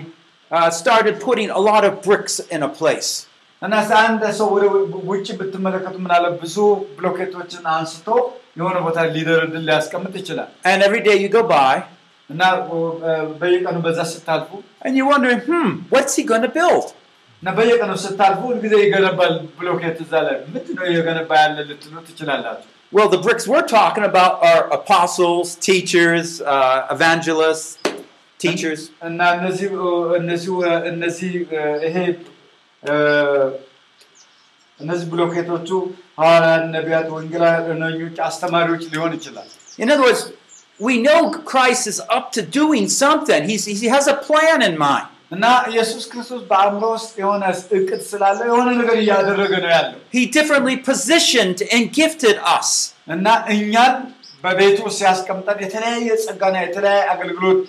uh, 0.51 0.69
started 0.81 1.15
putting 1.27 1.49
a 1.49 1.61
lot 1.69 1.83
of 1.89 1.93
bricks 2.07 2.35
in 2.55 2.61
a 2.69 2.71
place. 2.81 3.11
እና 3.61 3.73
አንድ 4.05 4.23
ሰው 4.39 4.47
ወደ 4.55 4.65
ውጭ 5.11 5.27
ብትመለከቱ 5.39 5.95
ምናለ 6.05 6.25
ብዙ 6.41 6.55
ብሎኬቶችን 6.97 7.63
አንስቶ 7.75 8.07
የሆነ 8.59 8.77
ቦታ 8.85 8.97
ሊደረድር 9.15 9.61
ሊያስቀምጥ 9.69 10.13
ይችላል 10.21 10.49
And 10.71 10.79
every 10.87 11.01
day 11.07 11.15
you 11.23 11.29
go 11.37 11.43
by 11.53 11.73
እና 12.29 12.41
እ፣ 12.71 12.77
በየቀኑ 13.41 13.77
በዛ 13.85 13.99
ስታልፉ 14.11 14.49
and 14.85 14.93
you're 14.97 15.09
wondering, 15.13 15.41
hmm, 15.47 15.69
what's 15.93 16.13
he 16.17 16.23
going 16.31 16.45
to 16.45 16.53
build? 16.59 16.85
እና 17.43 17.49
በየቀኑ 17.57 17.91
ስታልፉ 18.03 18.39
ሁልጊዜ 18.49 18.73
ይገነባል 18.83 19.33
ብሎኬት 19.57 19.97
እዛ 20.03 20.13
ላይ 20.27 20.35
ምንድን 20.53 20.75
ነው 20.79 20.85
እየገነባ 20.91 21.31
ያለ 21.43 21.57
ልትሉ 21.69 21.93
ትችላላችሁ። 22.09 22.69
Well, 22.91 23.09
the 23.09 23.19
bricks 23.19 23.45
we're 23.51 23.67
talking 23.71 24.05
about 24.05 24.33
are 24.49 24.63
apostles, 24.75 25.47
teachers, 25.67 26.27
uh, 26.53 26.95
evangelists, 26.95 27.69
teachers. 28.39 28.81
እና 29.09 29.19
እነዚህ 29.37 29.69
እነዚህ 30.19 30.51
እነዚህ 30.91 31.31
ይሄ 31.87 31.95
እ፣ 32.83 32.93
እነዚህ 34.79 35.05
ብሎኬቶቹ 35.13 35.69
ሐዋርያት፣ 36.17 36.63
ነቢያት፣ 36.75 37.07
ወንጌላውያኖች፣ 37.15 38.17
አስተማሪዎች 38.29 38.83
ሊሆን 38.93 39.11
ይችላል። 39.17 39.47
In 39.83 39.87
other 39.89 40.05
words, 40.07 40.23
we 40.79 40.93
know 41.05 41.19
Christ 41.51 41.83
is 41.87 41.99
up 42.17 42.25
to 42.37 42.41
doing 42.59 42.85
something. 43.03 43.41
He's, 43.51 43.65
he 43.81 43.87
has 43.87 44.05
a 44.07 44.17
plan 44.27 44.59
in 44.69 44.75
mind. 44.87 45.07
እና 45.31 45.45
ኢየሱስ 45.71 46.03
ክርስቶስ 46.11 46.41
በአእምሮ 46.49 46.83
ውስጥ 46.95 47.13
የሆነ 47.21 47.43
እቅድ 47.77 48.01
ስላለ 48.09 48.39
የሆነ 48.49 48.67
ነገር 48.81 48.97
እያደረገ 49.03 49.53
ነው 49.63 49.71
ያለው 49.77 49.99
He 50.17 50.23
differently 50.37 50.75
positioned 50.91 51.59
and 51.75 51.83
gifted 51.99 52.37
us. 52.57 52.69
እና 53.15 53.25
እኛን 53.55 53.95
በቤቱ 54.43 54.79
ሲያስቀምጠን 54.99 55.59
የተለያየ 55.65 56.07
ጸጋና 56.25 56.55
የተለያየ 56.65 57.03
አገልግሎት 57.13 57.59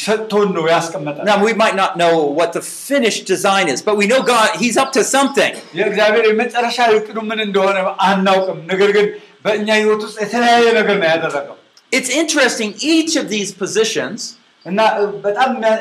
ሰጥቶን 0.00 0.48
ነው 0.56 0.64
ያስቀመጠን። 0.72 1.24
Now, 1.24 1.38
we 1.46 1.52
might 1.54 1.76
not 1.76 1.92
know 2.00 2.12
what 2.38 2.50
the 2.52 2.62
finished 2.88 3.24
design 3.26 3.66
is, 3.74 3.80
but 3.80 3.94
we 4.00 4.06
know 4.10 4.20
God, 4.30 4.48
He's 4.62 4.76
up 4.82 4.90
to 4.98 5.02
something. 5.14 5.52
የእግዚአብሔር 5.78 6.24
የመጨረሻ 6.30 6.78
እቅዱ 6.98 7.18
ምን 7.30 7.40
እንደሆነ 7.46 7.78
አናውቅም። 8.08 8.58
ነገር 8.72 8.90
ግን 8.96 9.06
በእኛ 9.46 9.68
ህይወት 9.80 10.02
ውስጥ 10.06 10.18
የተለያየ 10.24 10.66
ነገር 10.80 10.96
ነው 11.02 11.08
ያደረገው 11.14 11.56
It's 11.92 12.10
interesting, 12.22 12.70
each 12.94 13.12
of 13.20 13.26
these 13.34 13.50
positions 13.62 14.20
እና 14.66 14.80
በጣም 15.24 15.50
የሚያ- 15.56 15.78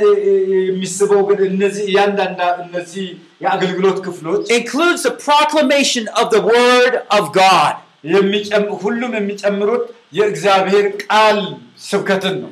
የሚስበው 0.67 1.21
ግን 1.29 1.39
እነዚህ 1.49 1.83
እያንዳንዳ 1.91 2.41
እነዚህ 2.63 3.07
የአገልግሎት 3.43 3.97
ክፍሎች 4.05 4.43
includes 4.59 5.01
the 5.07 5.13
proclamation 5.25 6.05
of 6.21 6.27
the 6.35 6.41
Word 6.53 6.95
of 7.17 7.25
God. 7.41 7.73
የሚጨም- 8.13 8.71
ሁሉም 8.83 9.11
የሚጨምሩት 9.19 9.83
የእግዚአብሔር 10.19 10.85
ቃል 11.05 11.39
ስብከትን 11.89 12.35
ነው። 12.43 12.51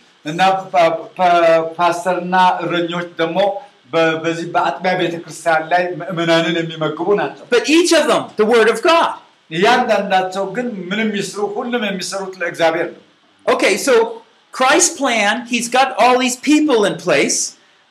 እና 0.24 0.40
ፓ- 0.72 0.84
ፓ- 1.18 1.34
ፓስተርና 1.78 2.34
እረኞች 2.64 3.08
ደግሞ 3.20 3.38
በ- 3.92 4.16
በዚህ 4.22 4.46
በአጥቢያ 4.54 4.92
ቤተክርስቲያን 5.00 5.62
ላይ 5.72 5.82
ምእመናንን 5.98 6.56
የሚመግቡ 6.60 7.08
ናቸው። 7.20 7.44
But 7.50 7.64
each 7.70 7.92
of 7.92 8.04
them, 8.10 8.22
the 8.36 8.48
Word 8.54 8.68
of 8.68 8.80
God. 8.84 9.10
እያንዳንዳቸው 9.50 10.44
ግን 10.56 10.66
ምንም 10.90 11.10
ይስሩ 11.18 11.40
ሁሉም 11.56 11.82
የሚሰሩት 11.88 12.34
ለእግዚአብሔር 12.40 12.88
ነው። 12.94 13.02
Okay, 13.46 13.74
so 13.78 13.92
Christ's 14.54 14.92
plan, 14.98 15.34
He's 15.46 15.68
got 15.70 15.88
all 16.02 16.16
these 16.18 16.38
people 16.48 16.80
in 16.84 16.96
place. 17.06 17.38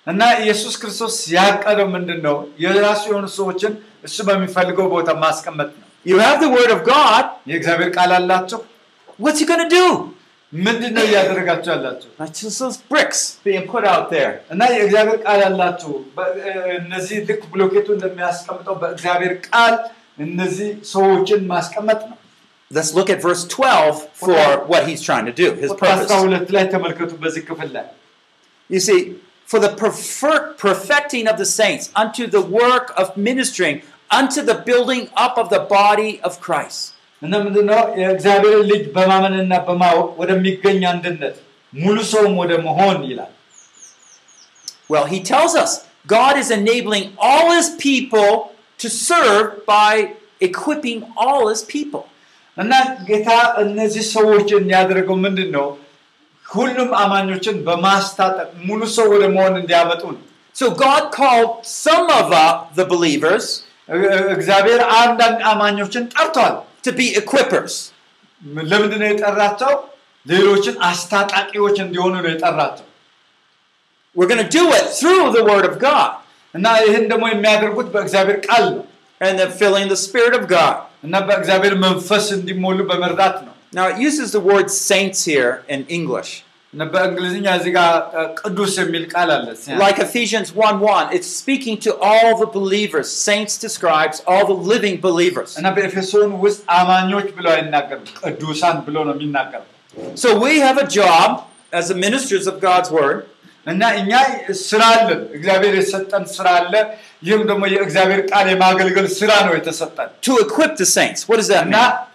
እና 0.07 0.21
ኢየሱስ 0.41 0.73
ክርስቶስ 0.81 1.15
ያቀደው 1.35 1.87
ምንድን 1.93 2.19
ነው? 2.27 2.35
የራሱ 2.63 3.01
የሆኑ 3.11 3.25
ሰዎችን 3.37 3.71
እሱ 4.03 4.17
በሚፈልገው 4.27 4.87
ቦታ 4.91 5.09
ማስቀመጥ 5.23 5.69
ነው። 5.73 5.85
You 6.05 6.17
have 6.19 6.37
the 6.39 6.51
Word 6.57 6.71
of 6.75 6.81
God. 6.91 7.23
የእግዚአብሔር 7.51 7.89
ቃል 7.97 8.11
አላቸው። 8.19 8.59
What's 9.19 9.39
He 9.41 9.47
going 9.51 9.63
to 9.65 9.71
do? 9.79 9.85
ምንድን 10.53 10.91
ነው 10.97 11.03
እያደረጋቸው 11.07 11.71
ያላቸው? 11.75 12.09
That's 12.19 12.39
just 12.41 12.57
those 12.63 12.77
bricks 12.91 13.21
being 13.47 13.65
put 13.73 13.85
out 13.93 14.05
there. 14.15 14.31
እና 14.53 14.61
የእግዚአብሔር 14.73 15.17
ቃል 15.25 15.41
አላቸው። 15.49 15.93
በ- 16.17 16.31
እነዚህ 16.81 17.17
ልክ 17.29 17.41
ብሎኬቱ 17.53 17.87
እንደሚያስቀምጠው 17.97 18.75
በእግዚአብሔር 18.83 19.33
ቃል 19.49 19.75
እነዚህ 20.25 20.69
ሰዎችን 20.93 21.41
ማስቀመጥ 21.53 21.99
ነው። 22.11 22.17
Let's 22.71 22.91
look 22.97 23.09
at 23.09 23.19
verse 23.21 23.43
12 23.55 23.95
for 24.21 24.37
what 24.71 24.83
He's 24.89 25.01
trying 25.09 25.25
to 25.25 25.35
do, 25.41 25.47
His 25.63 25.71
ቁጥር 25.73 25.87
አስራ 25.87 26.05
purpose. 26.05 26.23
ሁለት 26.25 26.49
ላይ 26.55 26.65
ተመልከቱ። 26.75 27.11
በዚህ 27.23 27.43
ክፍል 27.49 27.69
ላይ 27.77 27.85
You 28.69 28.79
see, 28.79 28.99
for 29.51 29.59
the 29.59 29.71
perfer- 29.81 30.45
perfecting 30.59 31.25
of 31.27 31.37
the 31.37 31.49
saints 31.59 31.85
unto 31.95 32.23
the 32.27 32.43
work 32.61 32.87
of 33.01 33.07
ministering 33.29 33.75
unto 34.11 34.41
the 34.41 34.55
building 34.69 35.03
up 35.25 35.35
of 35.43 35.47
the 35.49 35.61
body 35.79 36.11
of 36.27 36.31
Christ. 36.47 36.79
እና 37.21 37.33
ምንድነው 37.43 37.79
የእግዚአብሔርን 37.99 38.65
ልጅ 38.71 38.83
በማመንና 38.95 39.53
በማወቅ 39.67 40.09
ወደሚገኝ 40.21 40.81
አንድነት 40.91 41.35
ሙሉ 41.73 41.97
ሰውም 42.11 42.33
ወደ 42.41 42.53
መሆን 42.67 42.99
ይላል። 43.09 43.31
Well, 44.89 45.05
he 45.05 45.19
tells 45.23 45.53
us 45.55 45.71
God 46.07 46.33
is 46.37 46.49
enabling 46.51 47.05
all 47.19 47.47
his 47.51 47.69
people 47.79 48.31
to 48.79 48.87
serve 49.01 49.45
by 49.67 49.93
equipping 50.41 50.99
all 51.17 51.43
his 51.47 51.63
people. 51.67 52.03
እና 52.57 52.73
ጌታ 53.07 53.29
እነዚህ 53.63 54.03
ሰዎችን 54.13 54.69
ያደረገው 54.73 55.17
ምንድን 55.23 55.49
ነው? 55.55 55.65
ሁሉም 56.45 56.91
አማኞችን 56.95 57.55
በማስታጠቅ 57.67 58.47
ሙሉ 58.67 58.81
ሰው 58.97 59.07
ወደ 59.13 59.23
መሆን 59.35 59.55
እንዲያመጡ 59.61 60.03
ነው። 60.13 60.21
So 60.55 60.65
God 60.83 61.03
called 61.11 61.49
some 61.79 62.07
of 62.19 62.27
uh, 62.35 62.45
the 62.77 62.85
believers 62.93 63.45
እ- 63.89 64.05
እ- 64.09 64.27
እግዚአብሔር 64.35 64.81
አንዳንድ 64.99 65.39
አማኞችን 65.51 66.03
ጠርቷል። 66.13 66.55
to 66.85 66.91
be 67.01 67.07
equippers. 67.21 67.73
ለምንድን 68.71 68.99
ነው 69.03 69.09
የጠራቸው? 69.11 69.73
ሌሎችን 70.25 70.75
አስታጣቂዎች 70.89 71.77
እንዲሆኑ 71.85 72.13
ነው 72.25 72.31
የጠራቸው። 72.33 72.87
We're 74.15 74.29
going 74.31 74.43
to 74.47 74.53
do 74.59 74.65
it 74.79 74.85
through 74.99 75.25
the 75.37 75.43
Word 75.51 75.65
of 75.71 75.75
God 75.89 76.11
እና 76.53 76.67
ይህን 76.85 77.05
ደግሞ 77.11 77.25
የሚያደርጉት 77.31 77.87
በእግዚአብሔር 77.93 78.37
ቃል 78.49 78.65
ነው 78.75 78.83
and 79.21 79.35
then 79.39 79.51
filling 79.61 79.87
the 79.93 79.99
Spirit 80.07 80.33
of 80.39 80.45
God. 80.57 80.75
እና 81.05 81.15
በእግዚአብሔር 81.27 81.75
መንፈስ 81.87 82.25
እንዲሞሉ 82.37 82.79
በመርዳት 82.91 83.37
ነው። 83.47 83.53
Now, 83.77 83.85
it 83.91 83.97
uses 83.99 84.27
the 84.31 84.43
word 84.51 84.67
saints 84.89 85.21
here 85.31 85.51
in 85.67 85.81
English. 85.97 86.29
እና 86.73 86.83
በእንግሊዝኛ 86.93 87.47
እዚህ 87.59 87.71
ጋር 87.75 87.91
እ፣ 88.13 88.21
ቅዱስ 88.39 88.73
የሚል 88.79 89.03
ቃል 89.13 89.29
አለ። 89.35 89.45
Like 89.79 89.99
Ephesians 89.99 90.49
1 90.61 90.79
1, 90.87 91.13
it's 91.17 91.29
speaking 91.35 91.75
to 91.79 91.91
all 92.07 92.31
the 92.35 92.49
believers. 92.51 93.07
Saints 93.27 93.53
describes 93.57 94.17
all 94.27 94.43
the 94.45 94.57
living 94.71 94.95
believers. 95.01 95.51
እና 95.59 95.67
በኤፌሶን 95.77 96.33
ውስጥ 96.45 96.61
አማኞች 96.79 97.27
ብለው 97.37 97.51
አይናገርም፣ 97.55 98.03
ቅዱሳን 98.21 98.77
ብሎ 98.87 98.97
ነው 99.09 99.15
የሚናገረው። 99.17 99.69
So 100.15 100.29
we 100.39 100.53
have 100.59 100.77
a 100.79 100.87
job 100.93 101.29
as 101.73 101.85
the 101.87 101.97
ministers 102.05 102.45
of 102.45 102.57
God's 102.61 102.91
Word 102.91 103.21
እና 103.65 103.83
እኛ 103.99 104.11
ስራ 104.65 104.81
አለን፣ 104.95 105.21
እግዚአብሔር 105.37 105.73
የሰጠን 105.79 106.25
ስራ 106.35 106.47
አለ። 106.59 106.73
ይህም 107.23 107.43
ደግሞ 107.51 107.63
የእግዚአብሔር 107.73 108.21
ቃል 108.31 108.47
የማገልገል 108.53 109.07
ስራ 109.19 109.31
ነው 109.47 109.53
የተሰጠን 109.59 110.09
to 110.27 110.35
equip 110.45 110.73
the 110.83 110.89
saints. 110.97 111.21
What 111.29 111.39
does 111.41 111.51
that 111.53 111.63
እና 111.67 111.77
mean? 111.85 112.11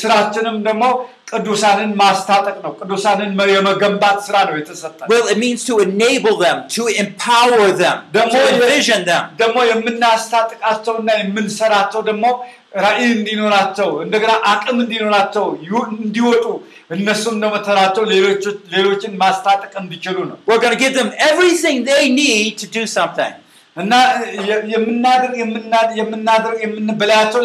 ስራችንም 0.00 0.56
ደግሞ 0.66 0.82
ቅዱሳንን 1.30 1.90
ማስታጠቅ 2.00 2.54
ነው። 2.64 2.72
ቅዱሳንን 2.80 3.30
የመገንባት 3.54 4.18
ስራ 4.26 4.36
ነው 4.48 4.54
የተሰጠን። 4.58 5.08
Well, 5.12 5.26
it 5.32 5.38
means 5.44 5.60
to 5.70 5.74
enable 5.86 6.36
them, 6.44 6.56
to 6.76 6.84
empower 7.02 7.66
them, 7.82 7.96
ደግሞ 8.16 8.32
to 8.36 8.42
envision 8.52 9.00
them. 9.10 9.24
ደግሞ 9.42 9.58
የምናስታጥቃቸውና 9.70 11.10
የምንሰራቸው 11.20 12.00
ደግሞ 12.10 12.24
ራዕይ 12.84 13.06
እንዲኖራቸው 13.16 13.88
እንደገና 14.04 14.32
አቅም 14.52 14.76
እንዲኖራቸው 14.84 15.46
ዩ- 15.68 15.86
እንዲወጡ 15.96 16.44
እነሱም 16.96 17.36
ደግሞ 17.42 17.56
ተራቸው 17.68 18.04
ሌሎች- 18.12 18.46
ሌሎችን 18.74 19.12
ማስታጠቅ 19.22 19.72
እንዲችሉ 19.82 20.16
ነው 20.30 20.36
We're 20.48 20.62
going 20.64 20.76
to 20.76 20.82
give 20.84 20.94
them 21.00 21.10
everything 21.30 21.76
they 21.92 22.04
need 22.22 22.52
to 22.62 22.68
do 22.78 22.84
something. 22.98 23.32
እና 23.77 23.93
የምናደርግ 24.71 25.33
የምና- 25.41 25.89
የምናደርግ 25.99 26.59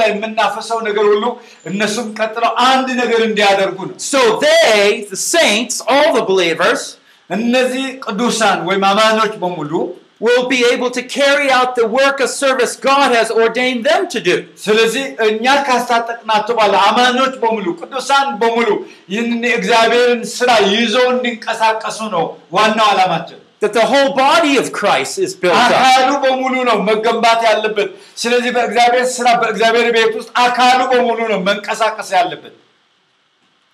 ላይ 0.01 0.09
የምናፈሰው 0.13 0.79
ነገር 0.89 1.07
ሁሉ 1.13 1.25
እነሱም 1.71 2.09
ቀጥለው 2.19 2.53
አንድ 2.69 2.89
ነገር 3.03 3.23
እንዲያደርጉ 3.29 3.79
ነው። 3.89 3.97
So 4.13 4.21
they, 4.45 4.77
the 5.13 5.21
saints, 5.29 5.77
all 5.93 6.11
the 6.19 6.25
believers, 6.31 6.83
እነዚህ 7.31 7.87
ቅዱሳን 8.07 8.61
ወይም 8.69 8.85
አማኞች 8.93 9.35
በሙሉ 9.43 9.73
will 10.21 10.47
be 10.49 10.59
able 10.67 10.91
to 10.91 11.03
carry 11.13 11.47
out 11.51 11.71
the 11.75 11.87
work 11.99 12.19
of 12.21 12.31
service 12.41 12.73
God 12.89 13.11
has 13.19 13.29
ordained 13.43 13.83
them 13.91 14.03
to 14.15 14.19
do. 14.21 14.35
ስለዚህ 14.65 15.05
እኛ 15.29 15.45
ካስታጠቅናቸው 15.69 16.55
በኋላ 16.59 16.75
አማኞች 16.89 17.35
በሙሉ 17.43 17.67
ቅዱሳን 17.81 18.27
በሙሉ 18.43 18.69
ይህንን 19.13 19.43
የእግዚአብሔርን 19.51 20.21
ስራ 20.37 20.51
ይዘው 20.73 21.07
እንዲንቀሳቀሱ 21.15 21.99
ነው 22.17 22.25
ዋናው 22.57 22.89
ዓላማችን። 22.93 23.41
That 23.62 23.74
the 23.74 23.86
whole 23.92 24.10
body 24.18 24.54
of 24.62 24.66
Christ 24.80 25.14
is 25.26 25.32
built 25.44 25.56
up. 25.58 25.72
አካሉ 25.76 26.10
በሙሉ 26.24 26.56
ነው 26.70 26.78
መገንባት 26.90 27.42
ያለበት። 27.50 27.90
ስለዚህ 28.24 28.52
በእግዚአብሔር 28.58 29.06
ስራ 29.16 29.28
በእግዚአብሔር 29.42 29.88
ቤት 29.98 30.14
ውስጥ 30.20 30.32
አካሉ 30.46 30.80
በሙሉ 30.92 31.20
ነው 31.32 31.40
መንቀሳቀስ 31.50 32.10
ያለበት። 32.18 32.54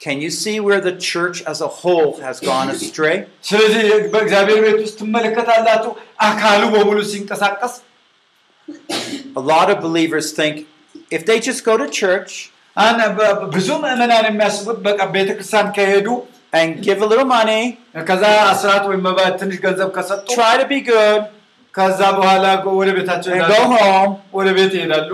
Can 0.02 0.18
you 0.20 0.32
see 0.34 0.56
where 0.60 0.82
the 0.82 0.94
church 1.08 1.38
as 1.52 1.60
a 1.62 1.72
whole 1.80 2.12
has 2.28 2.38
gone 2.42 2.68
astray? 2.76 3.18
ስለዚህ 3.50 3.84
በእግዚአብሔር 4.14 4.60
ቤት 4.66 4.80
ውስጥ 4.86 4.96
ትመለከታላችሁ 5.02 5.92
አካሉ 6.30 6.62
በሙሉ 6.76 6.98
ሲንቀሳቀስ 7.12 7.74
A 9.36 9.44
lot 9.52 9.70
of 9.70 9.78
believers 9.82 10.28
think 10.34 10.56
if 11.12 11.26
they 11.26 11.40
just 11.42 11.64
go 11.64 11.76
to 11.78 11.88
church 12.02 12.32
አነ 12.78 13.00
በ- 13.18 13.34
ብዙ 13.56 13.68
ምዕመናን 13.84 14.26
የሚያስቡት 14.30 14.78
በቃ 14.86 15.00
ቤተክርስቲያን 15.16 15.68
ከሄዱ 15.78 16.08
and 16.54 16.70
give 16.86 17.00
a 17.02 17.08
little 17.12 17.30
money, 17.38 17.62
ከዛ 18.10 18.24
አስራት 18.54 18.84
ወይም 18.90 19.02
መባ 19.08 19.20
ትንሽ 19.42 19.58
ገንዘብ 19.66 19.90
ከሰጡ 19.98 20.26
try 20.38 20.54
to 20.62 20.68
be 20.74 20.80
good, 20.92 21.22
ከዛ 21.74 22.00
በኋላ 22.18 22.46
ወደ 22.80 22.90
ቤታቸው 22.98 23.30
and 23.30 23.38
ይሄዳሉ። 23.38 23.62
go 23.64 23.78
home, 23.78 24.14
ወደ 24.40 24.48
ቤት 24.58 24.74
ይሄዳሉ። 24.80 25.12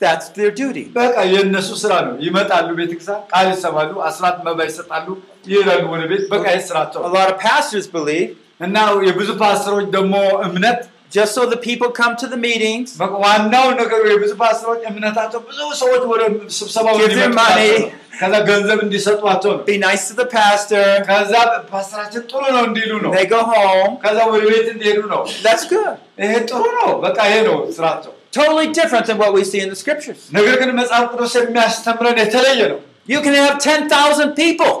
that's 0.00 0.26
their 0.36 0.52
duty. 0.60 0.84
በቃ 0.98 1.16
የእነሱ 1.32 1.70
ስራ 1.82 1.92
ነው። 2.06 2.14
ይመጣሉ፣ 2.26 2.68
ቤተክርስቲያን 2.80 3.20
ቃል 3.32 3.46
ይሰማሉ፣ 3.54 3.90
አስራት 4.10 4.36
መባ 4.46 4.58
ይሰጣሉ፣ 4.70 5.06
ይሄዳሉ 5.50 5.82
ወደ 5.94 6.02
ቤት። 6.12 6.22
በቃ 6.34 6.44
ይህ 6.56 6.62
ስራቸው 6.70 7.00
A 7.08 7.12
lot 7.16 7.28
of 7.32 7.36
pastors 7.48 7.86
believe 7.96 8.30
እና 8.66 8.76
የብዙ 9.08 9.30
ፓስተሮች 9.42 9.86
ደግሞ 9.96 10.14
እምነት 10.46 10.80
just 11.16 11.32
so 11.36 11.42
the 11.46 11.60
people 11.68 11.88
come 12.00 12.12
to 12.22 12.26
the 12.32 12.40
meetings, 12.46 12.88
በቃ 13.00 13.12
ዋናው 13.24 13.66
ነገሩ 13.80 14.02
የብዙ 14.12 14.32
ፓስተሮች 14.42 14.82
እምነታቸው 14.90 15.40
ብዙ 15.48 15.58
ሰዎች 15.82 16.02
ወደ 16.12 16.22
ስብሰባው 16.58 16.94
Give 17.00 17.08
them 17.08 17.16
እንዲመጡ 17.30 17.38
money. 17.40 17.72
ነው። 17.80 17.88
ከዛ 18.20 18.34
ገንዘብ 18.50 18.78
እንዲሰጧቸው 18.86 19.50
ነው። 19.56 19.62
be 19.70 19.76
nice 19.86 20.04
to 20.10 20.14
the 20.20 20.28
pastor, 20.36 20.84
ከዛ 21.08 21.32
ፓስተራችን 21.72 22.22
ጥሩ 22.32 22.42
ነው 22.56 22.62
እንዲሉ 22.68 22.92
ነው። 23.04 23.10
they 23.16 23.26
go 23.34 23.40
home. 23.52 23.90
ከዛ 24.04 24.18
ወደ 24.34 24.42
ቤት 24.52 24.68
እንዲሄዱ 24.74 25.00
ነው። 25.14 25.22
That's 25.46 25.64
good. 25.72 25.92
ይሄ 26.24 26.32
ጥሩ 26.52 26.62
ነው። 26.80 26.90
በቃ 27.06 27.18
ይሄ 27.30 27.38
ነው 27.48 27.58
ስራቸው። 27.78 28.12
Totally 28.38 28.68
different 28.78 29.04
than 29.08 29.18
what 29.22 29.32
we 29.36 29.42
see 29.52 29.60
in 29.64 29.70
the 29.74 29.78
scriptures. 29.82 30.20
ነገር 30.38 30.54
ግን 30.62 30.70
መጽሐፍ 30.80 31.04
ቅዱስ 31.14 31.34
የሚያስተምረን 31.40 32.18
የተለየ 32.24 32.62
ነው። 32.74 32.78
You 33.08 33.20
can 33.26 33.34
have 33.42 33.54
10,000 33.58 34.28
people, 34.42 34.72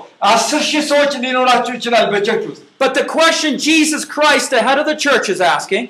but 2.77 2.93
the 2.93 3.05
question 3.05 3.57
Jesus 3.57 4.03
Christ, 4.03 4.49
the 4.49 4.61
head 4.61 4.77
of 4.79 4.85
the 4.85 4.95
church, 4.95 5.29
is 5.29 5.39
asking 5.39 5.89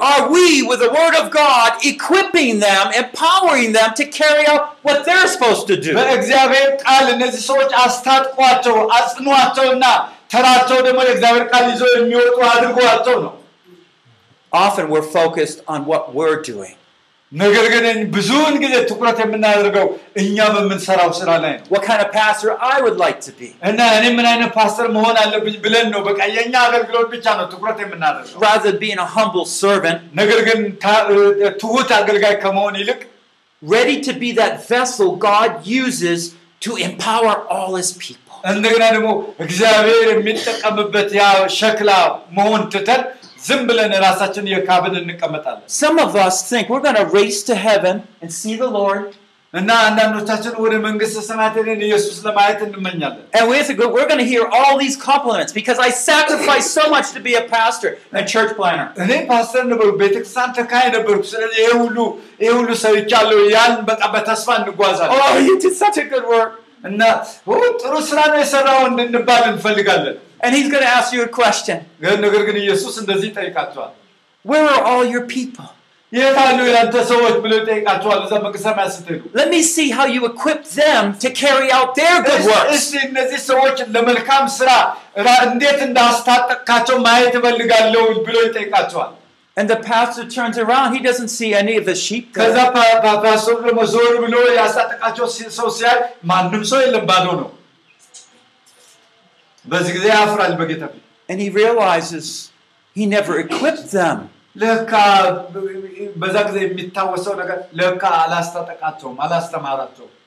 Are 0.00 0.30
we, 0.30 0.62
with 0.62 0.80
the 0.80 0.88
Word 0.88 1.14
of 1.22 1.30
God, 1.30 1.72
equipping 1.84 2.60
them, 2.60 2.92
empowering 2.96 3.72
them 3.72 3.92
to 3.94 4.04
carry 4.06 4.46
out 4.46 4.76
what 4.82 5.04
they're 5.04 5.26
supposed 5.28 5.66
to 5.66 5.76
do? 5.76 5.92
Often 14.52 14.88
we're 14.90 15.02
focused 15.02 15.62
on 15.66 15.84
what 15.86 16.14
we're 16.14 16.40
doing. 16.42 16.76
ነገር 17.31 17.65
ግን 17.73 17.85
ብዙውን 18.13 18.55
ጊዜ 18.61 18.73
ትኩረት 18.89 19.17
የምናደርገው 19.21 19.87
እኛ 20.21 20.37
በምንሰራው 20.53 21.09
ስራ 21.17 21.29
ላይ 21.43 21.53
ነው 21.57 21.65
What 21.73 21.83
kind 21.87 22.01
of 22.03 22.09
pastor 22.13 22.51
I 22.69 22.77
would 22.83 22.97
like 23.03 23.19
to 23.25 23.31
be, 23.39 23.49
እና 23.69 23.79
እኔ 23.97 24.05
ምን 24.17 24.27
አይነት 24.31 24.51
ፓስተር 24.59 24.87
መሆን 24.95 25.17
አለብኝ 25.23 25.55
ብለን 25.65 25.87
ነው 25.95 26.01
በቃ 26.07 26.19
የእኛ 26.35 26.53
አገልግሎት 26.67 27.07
ብቻ 27.15 27.25
ነው 27.39 27.45
ትኩረት 27.53 27.79
የምናደርገው። 27.83 28.39
rather 28.47 28.63
than 28.67 28.77
being 28.85 29.01
a 29.05 29.09
humble 29.15 29.45
servant, 29.61 29.99
ነገር 30.21 30.39
ግን 30.49 30.61
ታ- 30.85 31.03
ትሁት 31.63 31.91
አገልጋይ 31.99 32.35
ከመሆን 32.45 32.77
ይልቅ 32.81 32.99
ready 33.63 33.97
to 34.01 34.13
be 34.23 34.29
that 34.39 34.55
vessel 34.71 35.09
God 35.29 35.51
uses 35.81 36.21
to 36.61 36.71
empower 36.87 37.35
all 37.55 37.73
His 37.81 37.91
people. 38.05 38.23
እንደገና 38.51 38.83
ደግሞ 38.95 39.09
እግዚአብሔር 39.45 40.07
የሚጠቀምበት 40.13 41.09
ያ 41.19 41.23
ሸክላ 41.59 41.91
መሆን 42.37 42.61
ትተን 42.73 43.01
ዝም 43.42 43.62
ብለን 43.68 43.92
ራሳችን 44.06 44.44
የካብን 44.54 44.94
እንቀመጣለን። 45.02 45.64
Some 45.82 45.98
of 46.06 46.12
us 46.26 46.36
think 46.50 46.64
we're 46.72 46.84
going 46.88 47.00
to 47.04 47.08
race 47.20 47.40
to 47.50 47.54
heaven 47.68 47.96
and 48.22 48.30
see 48.40 48.54
the 48.62 48.70
lord. 48.80 49.04
እና 49.54 49.70
አንዳንዶቻችን 49.86 50.52
ወደ 50.64 50.74
መንግስተ 50.84 51.22
ሰማያት 51.28 51.56
ኢየሱስ 51.86 52.16
ለማየት 52.26 52.60
እንመኛለን። 52.66 53.24
And 53.38 53.44
we 53.50 53.58
think 53.66 53.78
we're 53.96 54.08
going 54.12 54.22
to 54.24 54.30
hear 54.34 54.44
all 54.58 54.74
these 54.84 54.96
compliments 55.10 55.52
because 55.58 55.78
i 55.86 55.90
sacrificed 56.10 56.70
so 56.78 56.84
much 56.94 57.08
to 57.16 57.20
be 57.28 57.34
a 57.42 57.44
pastor 57.56 57.90
and 58.16 58.24
church 58.34 58.52
planter. 58.60 58.88
እኔ 59.04 59.12
ፓስተር 59.32 59.64
ነበሩ 59.72 59.88
ቤተክርስቲያን 60.02 60.54
ተካይ 60.58 60.86
ነበርኩ። 60.96 61.22
ስለዚህ 61.34 61.58
ይሄ 61.64 61.70
ሁሉ 61.84 61.98
ይሄ 62.42 62.50
ሁሉ 62.60 62.70
ሰርቻለሁ 62.84 63.38
ያን 63.56 63.74
በቃ 63.90 64.02
በተስፋ 64.16 64.48
እንጓዛለን። 64.62 65.20
Oh 65.20 65.32
you 65.48 65.56
did 65.64 65.76
such 65.84 65.98
a 66.04 66.08
good 66.14 66.26
work. 66.34 66.52
እና 66.90 67.00
ጥሩ 67.82 67.94
ስራ 68.10 68.20
ነው 68.32 68.38
የሰራው 68.42 68.80
እንድንባል 68.90 69.44
እንፈልጋለን። 69.52 70.16
and 70.42 70.54
he's 70.54 70.68
going 70.68 70.82
to 70.82 70.88
ask 70.88 71.12
you 71.12 71.22
a 71.22 71.28
question. 71.28 71.84
Where 74.44 74.64
are 74.68 74.82
all 74.82 75.04
your 75.06 75.26
people? 75.26 75.64
Let 79.32 79.48
me 79.48 79.62
see 79.62 79.90
how 79.90 80.04
you 80.06 80.26
equip 80.26 80.64
them 80.64 81.16
to 81.18 81.30
carry 81.30 81.70
out 81.72 81.94
their 81.94 82.22
good 82.22 82.40
works. 82.46 82.90
And 89.54 89.68
the 89.68 89.76
pastor 89.76 90.26
turns 90.28 90.58
around, 90.58 90.94
he 90.94 91.00
doesn't 91.02 91.28
see 91.28 91.54
any 91.54 91.76
of 91.78 91.84
the 91.84 91.94
sheep. 91.94 92.32
There. 92.34 92.54
And 101.28 101.40
he 101.40 101.48
realizes 101.50 102.50
he 102.94 103.06
never 103.06 103.38
equipped 103.38 103.90
them. 103.92 104.28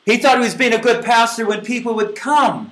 He 0.06 0.18
thought 0.18 0.38
he 0.38 0.44
was 0.46 0.56
being 0.56 0.74
a 0.74 0.82
good 0.82 1.04
pastor 1.04 1.46
when 1.46 1.62
people 1.62 1.94
would 1.96 2.16
come 2.16 2.72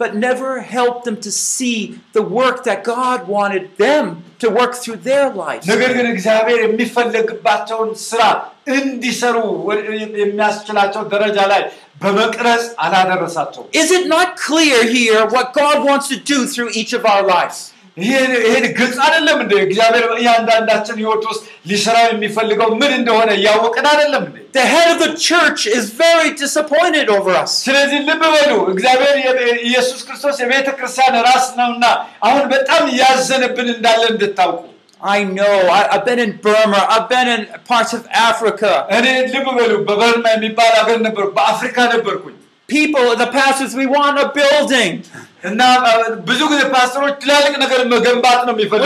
ጥሩ 0.00 0.08
ፓስተር 0.08 0.16
ነበረ፣ 0.16 0.36
ነገር 0.36 0.36
ግን 0.36 0.36
ሰዎች 0.36 0.36
ወደ 0.36 0.36
እሱ 0.36 0.36
ይመጡ 0.36 0.36
ነበረ። 0.36 0.36
but 0.36 0.36
never 0.36 0.60
helped 0.60 1.04
them 1.04 1.16
to 1.16 1.30
see 1.30 1.78
the 2.12 2.22
work 2.22 2.64
that 2.64 2.84
God 2.84 3.28
wanted 3.28 3.64
them 3.78 4.04
to 4.38 4.46
work 4.50 4.72
through 4.74 5.00
their 5.10 5.28
lives. 5.44 5.64
ነገር 5.66 5.90
ግን 5.92 6.06
እግዚአብሔር 6.06 6.60
የሚፈለግባቸውን 6.66 7.94
ስራ 8.08 8.22
እንዲሰሩ 8.68 9.36
ወ- 9.68 9.82
የሚያስችላቸው 10.22 11.02
ደረጃ 11.14 11.38
ላይ 11.52 11.62
በመቅረጽ 12.02 12.64
አላደረሳቸውም። 12.84 13.68
Is 13.72 13.90
it 13.90 14.06
not 14.06 14.28
clear 14.48 14.78
here 14.98 15.22
what 15.34 15.46
God 15.62 15.76
wants 15.88 16.06
to 16.08 16.18
do 16.32 16.38
through 16.52 16.70
each 16.80 16.92
of 16.92 17.04
our 17.12 17.22
lives? 17.36 17.58
ይሄን 17.96 18.32
ይሄን 18.46 18.64
ግልጽ 18.78 18.96
አይደለም 19.04 19.38
እንደ 19.42 19.52
እግዚአብሔር 19.66 20.04
እያንዳንዳችን 20.20 20.96
ህይወት 21.02 21.22
ውስጥ 21.30 21.42
ሊሰራ 21.70 21.96
የሚፈልገው 22.08 22.70
ምን 22.80 22.92
እንደሆነ 22.98 23.30
እያወቅን 23.38 23.86
አይደለም 23.92 24.22
እንዴ? 24.28 24.36
The 24.58 24.66
head 24.74 24.88
of 24.92 24.98
the 25.04 25.12
church 25.28 25.60
is 25.78 25.84
very 26.02 26.30
disappointed 26.42 27.08
over 27.16 27.32
us. 27.42 27.52
ስለዚህ 27.66 27.98
ልብ 28.08 28.22
በሉ 28.34 28.52
እግዚአብሔር 28.74 29.16
የ- 29.24 29.34
ኢየሱስ 29.68 30.00
ክርስቶስ 30.08 30.36
የቤተ 30.44 30.68
ክርስቲያን 30.78 31.16
ራስ 31.28 31.46
ነውና 31.60 31.84
አሁን 32.28 32.44
በጣም 32.54 32.82
እያዘነብን 32.94 33.68
እንዳለ 33.76 34.02
እንድታውቁ 34.14 34.62
I 35.16 35.20
know. 35.36 35.56
I, 35.70 35.82
I've 35.94 36.04
been 36.06 36.20
in 36.20 36.30
Burma. 36.44 36.78
I've 36.92 37.08
been 37.10 37.28
in 37.32 37.40
parts 37.70 37.92
of 37.96 38.02
Africa. 38.28 38.70
እኔ 38.96 39.04
ልብ 39.34 39.46
በሉ 39.58 39.72
በበርማ 39.88 40.26
የሚባል 40.36 40.72
ሀገር 40.80 40.98
ነበርኩ፣ 41.08 41.30
በአፍሪካ 41.38 41.78
ነበርኩኝ 41.94 42.34
People, 42.68 43.08
the 43.16 43.28
pastors, 43.34 43.72
we 43.80 43.86
want 43.88 44.16
a 44.18 44.28
building. 44.38 44.92
እና 45.43 45.61
ብዙ 46.27 46.41
ጊዜ 46.51 46.61
ፓስተሮች 46.73 47.13
ትላልቅ 47.23 47.53
ነገር 47.63 47.79
መገንባት 47.93 48.39
ነው 48.47 48.53
የሚፈልጉ. 48.55 48.83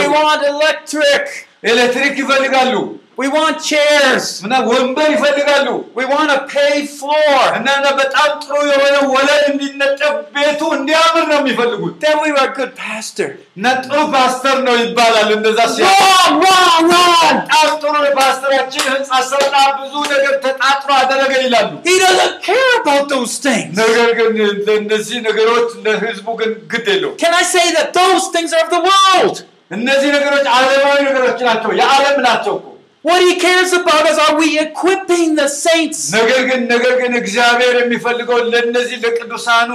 ኤሌክትሪክ 1.72 2.14
ይፈልጋሉ 2.22 2.74
We 3.18 3.28
want 3.34 3.56
chairs. 3.68 4.24
እና 4.44 4.54
ወንበር 4.70 5.06
ይፈልጋሉ 5.14 5.68
We 5.98 6.04
want 6.12 6.30
a 6.34 6.40
paved 6.52 6.90
floor. 7.00 7.38
እና 7.58 7.68
በጣም 8.00 8.28
ጥሩ 8.44 8.54
የሆነ 8.70 8.96
ወለል 9.14 9.44
እንዲነጠፍ 9.52 10.16
ቤቱ 10.34 10.60
እንዲያምር 10.78 11.24
ነው 11.30 11.38
የሚፈልጉት 11.40 11.94
Then 12.04 12.16
we 12.24 12.30
were 12.34 12.44
a 12.50 12.54
good 12.58 12.72
pastor. 12.82 13.28
እና 13.58 13.66
ጥሩ 13.86 13.94
ፓስተር 14.16 14.58
ነው 14.68 14.76
ይባላል 14.82 15.30
እንደዛ 15.38 15.58
ሲያ 15.76 15.86
Wrong, 15.94 16.36
wrong, 16.44 16.84
wrong. 16.90 17.34
በጣም 17.40 17.70
ጥሩ 17.84 17.94
ፓስተራችን 18.20 18.84
ህንፃ 18.94 19.10
ሰራ 19.32 19.54
ብዙ 19.80 19.94
ነገር 20.14 20.34
ተጣጥሮ 20.46 20.90
አደረገ 21.00 21.32
ይላሉ 21.46 21.70
He 21.90 21.96
doesn't 22.04 22.36
care 22.50 22.72
about 22.82 23.04
those 23.14 23.34
things. 23.48 23.72
ነገር 23.82 24.08
ግን 24.20 24.30
እነዚህ 24.78 25.18
ነገሮች 25.30 25.68
ለህዝቡ 25.88 26.28
ግን 26.42 26.52
ግድ 26.74 26.88
የለው 26.94 27.12
Can 27.24 27.34
I 27.42 27.46
say 27.56 27.66
that 27.78 27.90
those 28.00 28.26
things 28.36 28.52
are 28.56 28.64
of 28.66 28.72
the 28.76 28.84
world? 28.90 29.36
እነዚህ 29.76 30.10
ነገሮች 30.18 30.44
ዓለማዊ 30.56 30.98
ነገሮች 31.10 31.38
ናቸው 31.50 31.70
የዓለም 31.78 32.18
ናቸው 32.30 32.54
እኮ 32.60 32.66
What 33.05 33.21
he 33.27 33.33
cares 33.39 33.71
about 33.73 34.03
is 34.09 34.17
are 34.25 34.35
we 34.41 34.49
equipping 34.65 35.29
the 35.39 35.47
saints? 35.63 35.99
ነገር 36.17 36.41
ግን 36.49 36.61
ነገር 36.73 36.93
ግን 37.01 37.13
እግዚአብሔር 37.21 37.75
የሚፈልገው 37.81 38.39
ለእነዚህ 38.53 38.97
ለቅዱሳኑ 39.05 39.69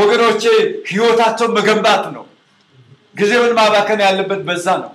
ወገኖቼ 0.00 0.42
ህይወታቸው 0.90 1.48
መገንባት 1.58 2.04
ነው 2.16 2.24
ጊዜውን 3.20 3.52
ማባከን 3.60 4.00
ያለበት 4.08 4.42
በዛ 4.50 4.66
ነው 4.84 4.90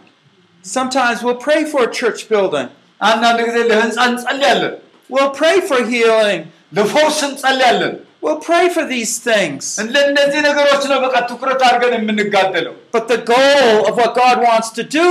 Sometimes 0.64 1.18
we'll 1.26 1.42
pray 1.48 1.62
for 1.72 1.82
a 1.88 1.92
church 2.00 2.22
building. 2.32 2.68
አንዳንድ 3.10 3.40
ጊዜ 3.48 3.58
ለህንፃ 3.72 3.98
እንጸልያለን 4.12 4.74
We'll 5.10 5.34
pray 5.42 5.58
for 5.70 5.78
healing. 5.92 6.42
ለፎርስ 6.78 7.20
እንጸልያለን 7.30 7.94
We'll 8.24 8.42
pray 8.44 8.66
for 8.76 8.84
these 8.86 9.12
things. 9.26 9.64
ለእነዚህ 9.96 10.40
ነገሮች 10.48 10.84
ነው 10.92 10.98
በቃ 11.04 11.16
ትኩረት 11.30 11.62
አድርገን 11.68 11.94
የምንጋደለው 11.98 12.74
But 12.96 13.06
the 13.08 13.20
goal 13.30 13.76
of 13.90 13.94
what 14.02 14.12
God 14.16 14.38
wants 14.48 14.70
to 14.78 14.84
do 14.96 15.10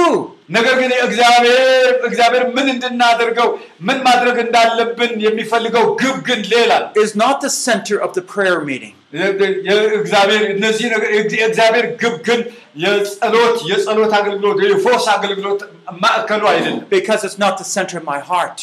ነገር 0.56 0.74
ግን 0.80 0.90
እግዚአብሔር 1.06 1.68
እግዚአብሔር 2.08 2.44
ምን 2.56 2.66
እንድናደርገው 2.74 3.48
ምን 3.88 3.98
ማድረግ 4.08 4.36
እንዳለብን 4.44 5.12
የሚፈልገው 5.26 5.86
ግብ 6.02 6.18
ግን 6.28 6.40
ሌላ 6.52 6.72
ነው። 6.82 6.90
is 7.04 7.14
not 7.24 7.36
the 7.46 7.52
center 7.66 7.96
of 8.06 8.12
the 8.18 8.24
prayer 8.34 8.58
meeting. 8.70 8.94
የ- 9.16 9.34
የእግዚአብሔር 9.68 10.42
እነዚህ 10.54 10.86
ነገር 10.94 11.10
የእግዚአብሔር 11.16 11.86
ግብ 12.02 12.16
ግን 12.28 12.40
የጸሎት 12.84 13.56
የጸሎት 13.70 14.12
አገልግሎት 14.20 14.58
የፎርስ 14.66 15.06
አገልግሎት 15.16 15.60
ማዕከሉ 16.04 16.42
አይደለም። 16.52 16.80
because 16.96 17.22
it's 17.28 17.38
not 17.38 17.56
the 17.62 17.68
center 17.76 17.96
of 18.00 18.06
my 18.12 18.20
heart. 18.32 18.58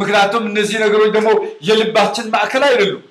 ምክንያቱም 0.00 0.44
እነዚህ 0.50 0.76
ነገሮች 0.84 1.10
ደግሞ 1.16 1.30
የልባችን 1.68 2.26
ማዕከል 2.36 2.62
አይደሉም። 2.70 3.02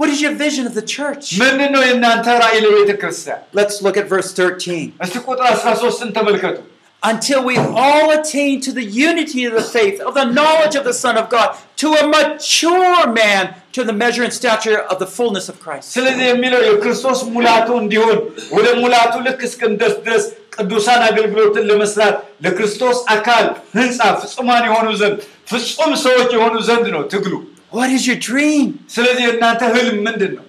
What 0.00 0.10
is 0.10 0.20
your 0.20 0.34
vision 0.44 0.64
of 0.70 0.74
the 0.74 0.86
church? 0.96 1.26
ምንድን 1.42 1.70
ነው 1.74 1.82
የእናንተ 1.88 2.26
ራእይ 2.42 2.58
ለቤተ 2.64 2.92
ክርስቲያን? 3.02 3.38
Let's 3.60 3.76
look 3.84 3.96
at 4.02 4.06
verse 4.14 4.30
13. 4.38 4.80
እስቲ 5.04 5.16
ቁጥር 5.28 5.44
13ን 5.66 6.10
ተመልከቱ። 6.18 6.56
Until 7.02 7.40
we 7.44 7.56
all 7.82 8.06
attain 8.18 8.54
to 8.66 8.70
the 8.78 8.84
unity 9.10 9.42
of 9.48 9.52
the 9.58 9.66
faith, 9.76 9.98
of 10.08 10.14
the 10.20 10.24
knowledge 10.38 10.74
of 10.80 10.84
the 10.90 10.96
Son 11.04 11.16
of 11.22 11.26
God, 11.34 11.48
to 11.82 11.88
a 11.92 12.04
mature 12.14 13.02
man, 13.22 13.42
to 13.76 13.80
the 13.84 13.96
measure 14.02 14.24
and 14.26 14.32
stature 14.32 14.78
of 14.92 14.96
the 15.02 15.08
fullness 15.16 15.46
of 15.52 15.56
Christ. 15.64 15.86
ስለዚህ 15.96 16.24
የሚለው 16.32 16.60
የክርስቶስ 16.68 17.20
ሙላቱ 17.34 17.68
እንዲሆን 17.82 18.18
ወደ 18.56 18.66
ሙላቱ 18.82 19.14
ልክ 19.26 19.40
እስክንደርስ 19.48 19.96
ድረስ 20.06 20.24
ቅዱሳን 20.56 21.00
አገልግሎትን 21.08 21.64
ለመስራት 21.70 22.16
ለክርስቶስ 22.44 22.98
አካል 23.16 23.44
ህንፃ 23.78 24.00
ፍጹማን 24.22 24.64
የሆኑ 24.68 24.88
ዘንድ 25.02 25.18
ፍጹም 25.52 25.92
ሰዎች 26.06 26.30
የሆኑ 26.38 26.54
ዘንድ 26.70 26.86
ነው 26.96 27.04
ትግሉ። 27.14 27.34
What 27.72 27.88
is 27.90 28.02
your 28.06 28.18
dream? 28.28 28.66
ስለዚህ 28.94 29.22
የእናንተ 29.26 29.62
ህልም 29.74 29.98
ምንድን 30.04 30.32
ነው? 30.38 30.44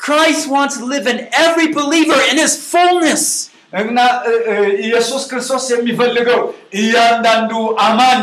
Christ 0.00 0.44
wants 0.48 0.74
to 0.78 0.86
live 0.86 1.06
in 1.06 1.18
every 1.44 1.68
believer 1.72 2.20
in 2.30 2.36
his 2.38 2.54
fullness. 2.72 3.24
እና 3.80 3.98
እ, 4.26 4.34
እ, 4.50 4.54
ኢየሱስ 4.86 5.22
ክርስቶስ 5.30 5.64
የሚፈልገው 5.70 6.40
እያንዳንዱ 6.74 7.52
አማኝ 7.86 8.22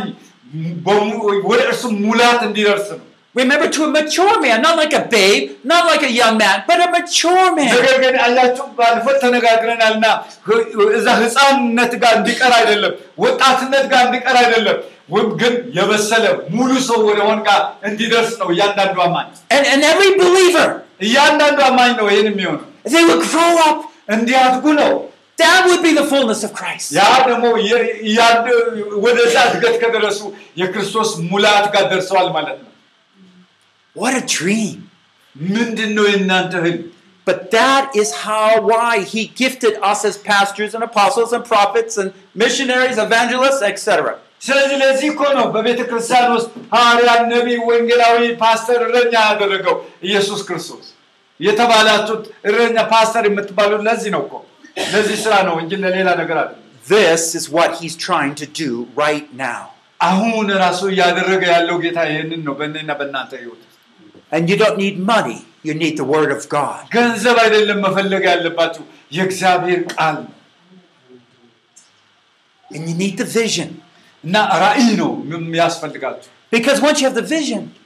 በሙ- 0.85 1.19
ወደ 1.51 1.61
እርሱ 1.71 1.83
ሙላት 2.05 2.41
እንዲደርስ 2.47 2.87
ነው። 2.93 3.03
Remember, 3.35 3.67
to 3.69 3.81
a 3.83 3.89
mature 3.89 4.35
man, 4.41 4.61
not 4.61 4.75
like 4.77 4.93
a 4.93 5.03
babe, 5.07 5.41
not 5.63 5.83
like 5.85 6.03
a 6.03 6.11
young 6.11 6.35
man, 6.37 6.63
but 6.67 6.79
a 6.79 6.87
mature 6.91 7.49
man. 7.57 7.67
ነገር 7.73 7.95
ግን 8.03 8.15
አያችሁ 8.25 8.65
ባለፈው 8.77 9.15
ተነጋግረናልና 9.23 10.05
ህ- 10.47 10.63
እዛ 10.97 11.07
ህፃንነት 11.21 11.91
ጋር 12.03 12.13
እንዲቀር 12.19 12.53
አይደለም፣ 12.59 12.93
ወጣትነት 13.25 13.85
ጋር 13.91 14.01
እንዲቀር 14.07 14.37
አይደለም፣ 14.41 14.77
ወይም 15.09 15.29
ግን 15.41 15.53
የበሰለ 15.77 16.23
ሙሉ 16.55 16.71
ሰው 16.87 16.99
ወደሆን 17.09 17.39
ጋር 17.49 17.59
እንዲደርስ 17.89 18.31
ነው 18.41 18.47
እያንዳንዱ 18.55 18.97
አማኝ 19.05 19.27
And, 19.55 19.65
and 19.73 19.81
every 19.91 20.11
believer, 20.23 20.67
እያንዳንዱ 21.07 21.59
አማኝ 21.69 21.91
ነው 21.99 22.07
ይህን 22.13 22.27
የሚሆነው 22.31 22.63
they 22.93 23.03
would 23.09 23.23
grow 23.33 23.53
up. 23.67 23.77
እንዲያድጉ 24.15 24.65
ነው። 24.81 24.91
That 25.37 25.59
would 25.67 25.83
be 25.85 25.91
the 25.99 26.05
fullness 26.11 26.41
of 26.47 26.51
Christ. 26.59 26.87
ያ 26.97 27.03
ደግሞ 27.29 27.45
የ- 27.69 27.81
እያደ- 28.09 28.55
ወደዛ 29.05 29.35
እድገት 29.49 29.75
ከደረሱ 29.83 30.19
የክርስቶስ 30.61 31.11
ሙላት 31.31 31.67
ጋር 31.75 31.85
ደርሰዋል 31.93 32.29
ማለት 32.37 32.57
ነው። 32.63 32.70
What 33.95 34.13
a 34.21 34.25
dream. 34.37 34.77
ምንድን 35.35 35.91
ነው 35.97 36.05
የእናንተ 36.11 36.53
ህልም? 36.65 36.83
But 37.27 37.39
that 37.51 37.85
is 38.01 38.09
how, 38.25 38.49
why 38.71 38.91
he 39.13 39.21
gifted 39.41 39.73
us 39.91 40.01
as 40.09 40.15
pastors 40.29 40.71
and 40.75 40.83
apostles 40.89 41.31
and 41.35 41.43
prophets 41.45 41.95
and 42.01 42.09
missionaries, 42.43 42.97
evangelists, 43.07 43.63
etc. 43.71 43.87
ስለዚህ 44.41 44.75
ለዚህ 44.83 45.07
እኮ 45.13 45.21
ነው 45.37 45.45
በቤተ 45.55 45.79
ክርስቲያን 45.89 46.27
ውስጥ 46.35 46.49
ሐዋርያ፣ 46.75 47.09
ነቢይ፣ 47.33 47.57
ወንጌላዊ፣ 47.69 48.19
ፓስተር፣ 48.43 48.79
እረኛ 48.87 49.13
ያደረገው 49.29 49.75
ኢየሱስ 50.09 50.41
ክርስቶስ 50.47 50.85
የተባላችሁት 51.39 52.23
እረኛ 52.49 52.77
ፓስተር 52.93 53.23
የምትባሉት 53.29 53.81
ለዚህ 53.87 54.11
ነው 54.15 54.21
እኮ 54.25 54.33
ለዚህ 54.93 55.17
ስራ 55.25 55.33
ነው 55.49 55.55
እንጂ 55.63 55.71
ለሌላ 55.83 56.09
ነገር 56.21 56.37
አለ። 56.43 56.49
This 56.87 57.23
is 57.39 57.45
what 57.55 57.71
he's 57.79 57.95
trying 58.07 58.35
to 58.41 58.47
do 58.63 58.71
right 59.03 59.27
now. 59.47 59.61
አሁን 59.99 60.47
ራሱ 60.63 60.81
እያደረገ 60.93 61.43
ያለው 61.55 61.77
ጌታ 61.85 61.99
ይህንን 62.11 62.41
ነው 62.47 62.53
በእኔና 62.59 62.91
በእናንተ 62.99 63.31
ህይወት። 63.41 63.61
And 64.31 64.49
you 64.49 64.57
don't 64.57 64.77
need 64.77 64.95
money, 65.07 65.37
you 65.63 65.73
need 65.73 65.95
the 65.97 66.05
Word 66.05 66.31
of 66.31 66.49
God. 66.49 66.81
ገንዘብ 66.95 67.37
አይደለም 67.43 67.81
መፈለግ 67.81 68.23
ያለባችሁ 68.23 68.83
የእግዚአብሔር 69.11 69.81
ቃል 69.93 70.15
ነው 70.17 70.33
And 72.69 72.89
you 72.89 72.95
need 72.95 73.17
the 73.17 73.29
vision. 73.33 73.69
እና 74.23 74.35
ራእይ 74.61 74.89
ነው 75.01 75.11
የሚያስፈልጋችሁ። 75.33 76.31
Because 76.51 76.79
once 76.81 76.97
you 76.99 77.07
have 77.07 77.15
the 77.15 77.27
vision, 77.29 77.63
እና 77.63 77.65
እ፣ 77.65 77.75
እ፣ 77.75 77.80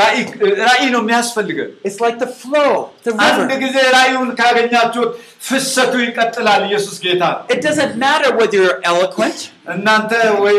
ራእይ 0.00 0.20
እ፣ 0.44 0.48
ራእይ 0.66 0.84
ነው 0.94 1.00
የሚያስፈልገን። 1.02 1.70
It's 1.86 1.98
like 2.00 2.16
the 2.18 2.30
flow, 2.40 2.70
the 3.06 3.12
አንድ 3.24 3.38
river. 3.42 3.58
ጊዜ 3.64 3.76
ራእዩን 3.96 4.30
ካገኛችሁት 4.40 5.10
ፍሰቱ 5.46 5.92
ይቀጥላል። 6.04 6.62
ኢየሱስ 6.68 6.96
ጌታ 7.04 7.22
ነው። 7.32 7.42
It 7.54 7.60
doesn't 7.66 7.94
matter 7.98 8.30
whether 8.38 8.58
you're 8.58 8.80
eloquent. 8.84 9.38
እናንተ 9.74 10.12
ወይ 10.44 10.56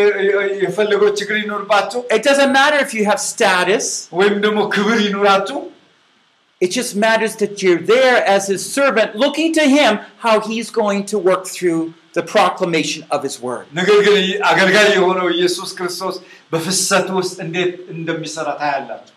የፈለገው 0.64 1.10
ችግር 1.20 1.38
ይኖርባችሁ 1.44 2.00
It 2.18 2.24
doesn't 2.24 2.54
matter 2.54 2.80
if 2.86 2.94
you 2.98 3.06
have 3.06 3.22
status. 3.32 3.86
ወይም 4.20 4.38
ደግሞ 4.46 4.60
ክብር 4.76 4.98
ይኖራችሁ 5.08 5.60
It 6.62 6.72
just 6.72 6.96
matters 6.96 7.34
that 7.42 7.54
you're 7.64 7.84
there 7.96 8.18
as 8.36 8.44
his 8.54 8.62
servant, 8.78 9.16
looking 9.16 9.52
to 9.54 9.64
him 9.78 9.92
how 10.26 10.36
he's 10.42 10.70
going 10.82 11.02
to 11.12 11.18
work 11.30 11.44
through 11.48 11.82
the 12.18 12.24
proclamation 12.34 13.02
of 13.10 13.20
his 13.28 13.36
word. 13.48 13.66
ነገር 13.80 13.98
ግን 14.06 14.16
አገልጋይ 14.50 14.88
የሆነው 14.98 15.28
ኢየሱስ 15.38 15.70
ክርስቶስ 15.78 16.16
በፍሰት 16.54 17.08
ውስጥ 17.20 17.36
እንዴት 17.46 17.74
እንደሚሰራ 17.96 18.48
ታያላችሁ። 18.62 19.16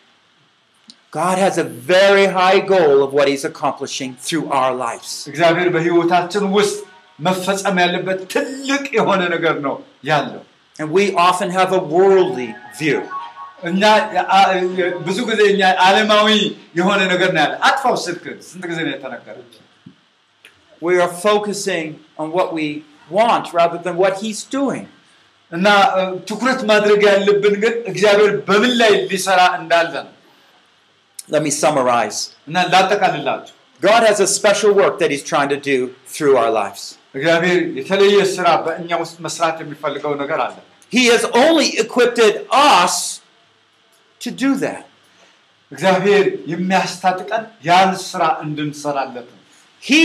God 1.19 1.37
has 1.39 1.57
a 1.59 1.67
very 1.95 2.27
high 2.39 2.61
goal 2.75 2.97
of 3.07 3.11
what 3.17 3.27
he's 3.33 3.45
accomplishing 3.51 4.11
through 4.27 4.47
our 4.61 4.73
lives. 4.85 5.11
እግዚአብሔር 5.33 5.69
በሕይወታችን 5.77 6.45
ውስጥ 6.59 6.79
መፈጸም 7.27 7.77
ያለበት 7.85 8.21
ትልቅ 8.35 8.85
የሆነ 8.99 9.21
ነገር 9.35 9.57
ነው 9.67 9.77
ያለው። 10.13 10.43
And 10.81 10.89
we 10.99 11.05
often 11.29 11.51
have 11.59 11.73
a 11.73 11.83
worldly 11.97 12.49
view. 12.81 13.01
እኛ 13.63 13.83
አ- 14.37 14.49
ብዙ 15.07 15.19
ጊዜ 15.31 15.41
እኛ 15.53 15.63
ዓለማዊ 15.87 16.29
የሆነ 16.79 17.01
ነገር 17.13 17.31
ነው 17.35 17.41
ያለ። 17.45 17.55
አጥፋው 17.69 17.95
ስልክን 18.07 18.37
ስንት 18.49 18.65
ጊዜ 18.71 18.79
ነው 18.87 18.93
የተነገረ? 18.95 19.37
We 20.83 20.95
are 21.01 21.13
focusing 21.23 21.87
on 22.19 22.27
what 22.37 22.49
we 22.53 22.67
want 23.11 23.45
rather 23.53 23.79
than 23.79 23.95
what 23.97 24.15
he's 24.23 24.41
doing. 24.57 24.85
እና 25.53 25.67
እ፣ 25.97 26.03
ትኩረት 26.29 26.61
ማድረግ 26.71 27.01
ያለብን 27.09 27.55
ግን 27.63 27.75
እግዚአብሔር 27.91 28.31
በምን 28.49 28.73
ላይ 28.81 28.93
ሊሰራ 29.11 29.41
እንዳለ 29.61 29.93
ነው። 30.07 30.13
Let 31.29 31.43
me 31.47 31.53
summarize. 31.63 32.19
እና 32.49 32.57
ላጠቃልላችሁ 32.73 33.55
God 33.83 34.03
has 34.09 34.19
a 34.21 34.29
special 34.39 34.73
work 34.75 34.95
that 35.01 35.11
he's 35.15 35.25
trying 35.33 35.51
to 35.51 35.61
do 35.71 35.77
through 36.15 36.35
our 36.43 36.53
lives. 36.61 36.83
እግዚአብሔር 37.15 37.59
የተለየ 37.79 38.19
ስራ 38.37 38.47
በእኛ 38.65 38.91
ውስጥ 39.03 39.17
መስራት 39.27 39.57
የሚፈልገው 39.65 40.13
ነገር 40.23 40.39
አለ። 40.47 40.57
He 40.93 41.03
has 41.15 41.23
only 41.45 41.69
equipped 41.85 42.21
us 42.77 42.95
to 44.21 44.31
do 44.43 44.51
that. 44.59 44.83
እግዚአብሔር 45.73 46.25
የሚያስታጥቀን 46.53 47.45
ያን 47.69 47.91
ስራ 48.05 48.23
እንድንሰራለት 48.45 49.27
ነው። 49.33 49.41
He 49.83 50.05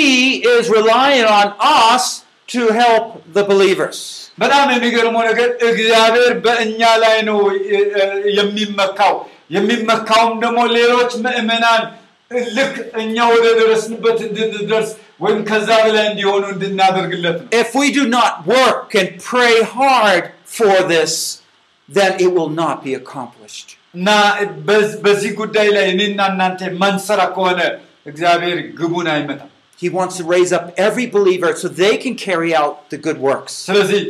is 0.53 0.63
relying 0.69 1.27
on 1.33 1.47
us 1.83 2.05
to 2.49 2.61
help 2.73 3.05
the 3.35 3.43
believers. 3.51 3.97
በጣም 4.37 4.67
የሚገርመው 4.73 5.23
ነገር 5.29 5.49
እግዚአብሔር 5.69 6.33
በእኛ 6.45 6.81
ላይ 7.03 7.17
ነው 7.29 7.39
እ፣ 7.49 7.79
እ፣ 7.95 8.03
የሚመካው። 8.39 9.13
የሚመካውም 9.57 10.33
ደግሞ 10.43 10.59
ሌሎች 10.77 11.11
ምዕመናን 11.25 11.83
ልክ 12.57 12.73
እኛ 13.03 13.15
ወደ 13.33 13.45
ደረስንበት 13.59 14.17
እንድንደርስ 14.25 14.89
ወይም 15.19 15.39
ከዛ 15.49 15.69
በላይ 15.85 16.05
እንዲሆኑ 16.11 16.43
እንድናደርግለት 16.55 17.37
ነው። 17.39 17.47
If 17.61 17.69
we 17.79 17.87
do 17.91 18.03
not 18.17 18.33
work 18.55 18.89
and 19.01 19.09
pray 19.29 19.55
hard 19.77 20.23
for 20.57 20.75
this, 20.93 21.13
then 21.89 22.11
it 22.25 22.31
will 22.37 22.53
not 22.63 22.77
be 22.87 22.93
accomplished. 23.01 23.69
እና 23.95 24.09
በዝ- 24.67 24.97
በዚህ 25.05 25.31
ጉዳይ 25.41 25.67
ላይ 25.75 25.85
እኔና 25.93 26.19
እናንተ 26.33 26.61
ማንሰራ 26.81 27.21
ከሆነ 27.35 27.59
እግዚአብሔር 28.11 28.57
ግቡን 28.79 29.07
አይመታም። 29.15 29.49
He 29.79 29.89
wants 29.89 30.15
to 30.19 30.23
raise 30.27 30.51
up 30.57 30.65
every 30.87 31.05
believer 31.07 31.51
so 31.61 31.67
they 31.83 31.93
can 32.03 32.15
carry 32.27 32.51
out 32.61 32.73
the 32.93 32.99
good 33.05 33.19
works. 33.27 33.53
ስለዚህ 33.67 34.01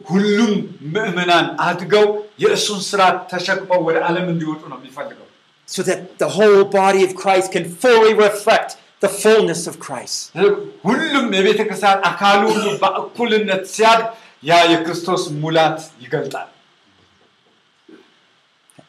ሁሉም 0.00 0.52
ምዕመናን 0.94 1.46
አድገው 1.66 2.06
የእሱን 2.44 2.80
ስራ 2.90 3.00
ተሸክመው 3.32 3.80
ወደ 3.88 3.96
ዓለም 4.08 4.26
እንዲወጡ 4.34 4.62
ነው 4.72 4.78
የሚፈልገው። 4.80 5.26
So 5.68 5.80
that 5.88 6.00
the 6.22 6.30
whole 6.36 6.62
body 6.78 7.02
of 7.08 7.12
Christ 7.22 7.48
can 7.56 7.66
fully 7.82 8.12
reflect 8.20 8.70
the 9.04 9.10
fullness 9.22 9.62
of 9.70 9.74
Christ. 9.86 10.16
ሁሉም 10.88 11.26
የቤተ 11.36 11.60
ክርስቲያን 11.68 12.00
አካሉ 12.10 12.40
ሁሉ 12.54 12.66
በእኩልነት 12.82 13.62
ሲያድግ 13.74 14.08
ያ 14.44 14.58
የክርስቶስ 14.72 15.22
ሙላት 15.42 15.78
ይገልጣል። 16.04 16.48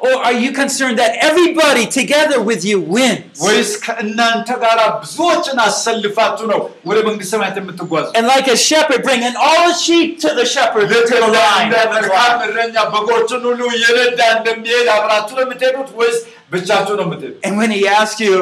Or 0.00 0.14
are 0.26 0.36
you 0.44 0.50
concerned 0.52 0.96
that 1.02 1.12
everybody 1.28 1.84
together 1.86 2.38
with 2.48 2.62
you 2.70 2.78
wins? 2.94 3.36
ወይስ 3.46 3.70
ከእናንተ 3.84 4.48
ጋር 4.64 4.78
ብዙዎችን 5.02 5.58
አሰልፋችሁ 5.66 6.46
ነው 6.52 6.60
ወደ 6.88 6.98
መንግስት 7.08 7.30
ሰማያት 7.34 7.56
የምትጓዙ? 7.60 8.06
And 8.18 8.26
like 8.34 8.48
a 8.56 8.58
shepherd 8.68 9.00
bringing 9.08 9.36
all 9.46 9.62
the 9.70 9.76
sheep 9.84 10.08
to 10.24 10.30
the 10.40 10.46
shepherd 10.54 10.86
to 10.90 10.94
ልክ 10.94 11.08
the 11.12 11.18
እንደ 11.28 11.38
line. 11.38 11.64
እንደ 11.68 11.78
መልካም 11.94 12.36
እረኛ 12.48 12.76
በጎችን 12.94 13.40
ሁሉ 13.50 13.60
እየነዳ 13.76 14.20
እንደሚሄድ 14.38 14.88
አብራችሁ 14.96 15.34
ነው 15.38 15.44
የምትሄዱት 15.46 15.90
ወይስ 16.00 16.18
ብቻችሁ 16.54 16.94
ነው 17.00 17.06
የምትሄዱት? 17.08 17.40
And 17.46 17.54
when 17.62 17.72
he 17.78 17.82
asks 18.00 18.20
you, 18.26 18.36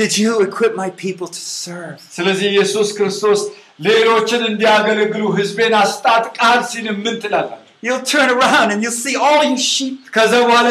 did 0.00 0.12
you 0.22 0.32
equip 0.46 0.74
my 0.84 0.90
people 1.04 1.28
to 1.38 1.42
serve? 1.64 1.98
ስለዚህ 2.18 2.46
ኢየሱስ 2.54 2.88
ክርስቶስ 2.98 3.40
ሌሎችን 3.88 4.42
እንዲያገለግሉ 4.52 5.22
ህዝቤን 5.40 5.74
አስታጥቃል 5.82 6.60
ሲል 6.70 6.86
ምን 7.04 7.16
ትላላችሁ? 7.24 7.58
You'll 7.86 8.04
turn 8.14 8.28
around 8.36 8.66
and 8.72 8.78
you'll 8.82 9.00
see 9.06 9.14
all 9.26 9.40
you 9.50 9.56
sheep. 9.72 9.96
ከዛ 10.16 10.32
በኋላ 10.48 10.68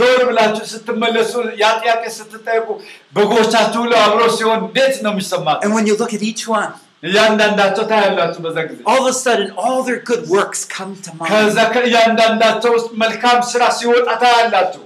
ዞር 0.00 0.20
ብላችሁ 0.28 0.64
ስትመለሱ 0.72 1.32
ያ 1.62 1.70
ጥያቄ 1.82 2.02
ስትጠይቁ 2.18 2.68
በጎቻችሁ 3.16 3.80
ሁሉ 3.84 3.92
አብሮ 4.04 4.20
ሲሆን 4.38 4.60
እንዴት 4.66 4.96
ነው 5.04 5.12
የሚሰማት? 5.14 5.58
And 5.64 5.72
when 5.76 5.86
you 5.90 5.96
look 6.02 6.12
at 6.18 6.22
each 6.30 6.44
one, 6.58 6.70
እያንዳንዳቸው 7.08 7.84
ታያላችሁ 7.92 8.40
በዛ 8.46 8.56
ጊዜ 8.68 8.78
all 8.92 9.00
of 9.02 9.08
a 9.14 9.16
sudden 9.24 9.48
all 9.64 9.80
their 9.88 10.00
good 10.10 10.22
works 10.36 10.60
come 10.76 10.92
to 11.06 11.10
ከዛ 11.32 11.56
mind. 11.64 11.72
ከእያንዳንዳቸው 11.74 12.70
ውስጥ 12.76 12.88
መልካም 13.04 13.38
ስራ 13.52 13.62
ሲወጣ 13.78 14.08
ታያላችሁ። 14.24 14.82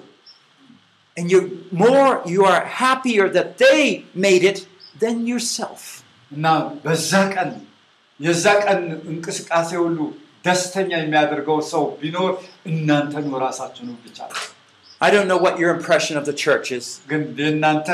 And 1.16 1.27
you're 1.33 1.49
more 1.85 2.11
you 2.35 2.42
are 2.53 2.62
happier 2.83 3.25
that 3.37 3.49
they 3.64 3.81
made 4.27 4.44
it 4.53 4.59
than 5.03 5.16
yourself. 5.33 5.83
እና 6.37 6.47
በዛ 6.87 7.11
ቀን 7.35 7.51
የዛ 8.21 8.44
ቀን 8.64 8.81
እንቅስቃሴ 9.12 9.71
ሁሉ 9.85 9.99
ደስተኛ 10.44 10.90
የሚያደርገው 11.01 11.59
ሰው 11.73 11.85
ቢኖር 12.01 12.31
እናንተን 12.71 13.27
ራሳችሁን 13.47 13.97
ብቻ 14.07 14.18
ነው። 14.31 14.38
I 15.01 15.09
don't 15.14 15.29
know 15.31 15.40
what 15.44 15.57
your 15.62 15.71
impression 15.77 16.14
of 16.21 16.25
the 16.29 16.37
church 16.44 16.68
is, 16.77 16.87
ግን 17.11 17.21
የእናንተ 17.40 17.88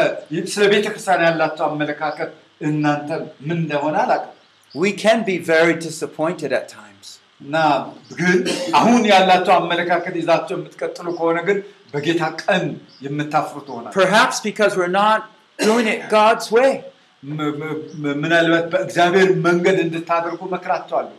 ስለ 0.54 0.64
ቤተ 0.72 0.86
ክርስቲያን 0.92 1.24
ያላቸው 1.28 1.64
አመለካከት 1.70 2.30
እናንተ 2.68 3.10
ምን 3.46 3.58
እንደሆነ 3.62 3.96
አላውቅም 4.04 4.30
we 4.74 4.90
can 5.02 5.18
be 5.24 5.36
very 5.50 5.74
disappointed 5.86 6.52
at 6.58 6.64
times. 6.70 7.06
እና 7.40 7.56
ግን 8.20 8.38
አሁን 8.78 9.02
ያላቸው 9.12 9.54
አመለካከት 9.60 10.14
ይዛቸው 10.20 10.54
የምትቀጥሉ 10.58 11.06
ከሆነ 11.18 11.38
ግን 11.48 11.58
በጌታ 11.94 12.22
ቀን 12.42 12.64
የምታፍሩ 13.06 13.56
ትሆናል። 13.68 13.92
Perhaps 14.00 14.36
because 14.48 14.72
we're 14.80 14.96
not 15.02 15.20
doing 15.58 15.88
it 15.94 16.00
God's 16.18 16.48
way. 16.56 16.72
ም- 17.22 17.54
ም- 17.62 18.16
ምናልባት 18.22 18.64
በእግዚአብሔር 18.72 19.28
መንገድ 19.46 19.76
እንድታደርጉ 19.84 20.40
መክራቸዋለሁ። 20.54 21.14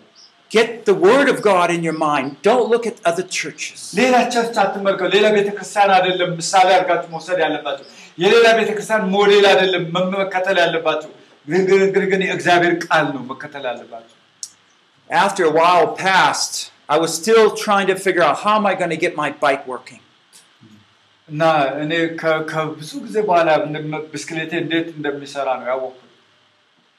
Get 0.51 0.85
the 0.85 0.95
word 1.05 1.27
of 1.31 1.37
God 1.43 1.69
in 1.75 1.81
your 1.83 1.97
mind. 2.01 2.27
Don't 2.43 2.67
look 2.73 2.85
at 2.87 2.97
other 3.09 3.25
churches. 3.37 3.79
ሌላ 3.99 4.15
ቸርች 4.33 4.55
አትመልከው። 4.63 5.07
ሌላ 5.15 5.25
ቤተክርስቲያን 5.37 5.91
አይደለም 5.95 6.29
ምሳሌ 6.39 6.67
አድርጋችሁ 6.77 7.09
መውሰድ 7.15 7.39
ያለባቸው። 7.45 7.85
የሌላ 8.17 8.47
ቤተክርስቲያን 8.59 9.03
ሞዴል 9.15 9.45
አይደለም 9.51 9.83
መከተል 10.15 10.57
ያለባቸው። 10.63 11.11
ግን 11.47 11.63
ግን 11.69 11.81
ግን 11.95 12.05
ግን 12.11 12.21
የእግዚአብሔር 12.27 12.73
ቃል 12.85 13.05
ነው 13.15 13.23
መከተል 13.31 13.65
ያለባቸው። 13.71 14.15
After 15.09 15.43
a 15.45 15.53
while 15.59 15.87
passed, 16.05 16.55
I 16.89 16.97
was 17.03 17.11
still 17.21 17.45
trying 17.65 17.87
to 17.87 17.95
figure 18.05 18.23
out 18.27 18.37
how 18.43 18.55
am 18.61 18.65
I 18.71 18.75
going 18.81 18.93
to 18.95 19.01
get 19.05 19.15
my 19.15 19.29
bike 19.45 19.65
working. 19.73 20.01
እና 21.29 21.43
እኔ 21.83 21.91
ከ- 22.21 22.43
ከብዙ 22.51 22.91
ጊዜ 23.05 23.17
በኋላ 23.29 23.49
እንደም- 23.67 24.03
ብስክሌቴ 24.13 24.51
እንዴት 24.63 24.87
እንደሚሰራ 24.97 25.47
ነው 25.61 25.67
ያወቅኩት። 25.71 26.01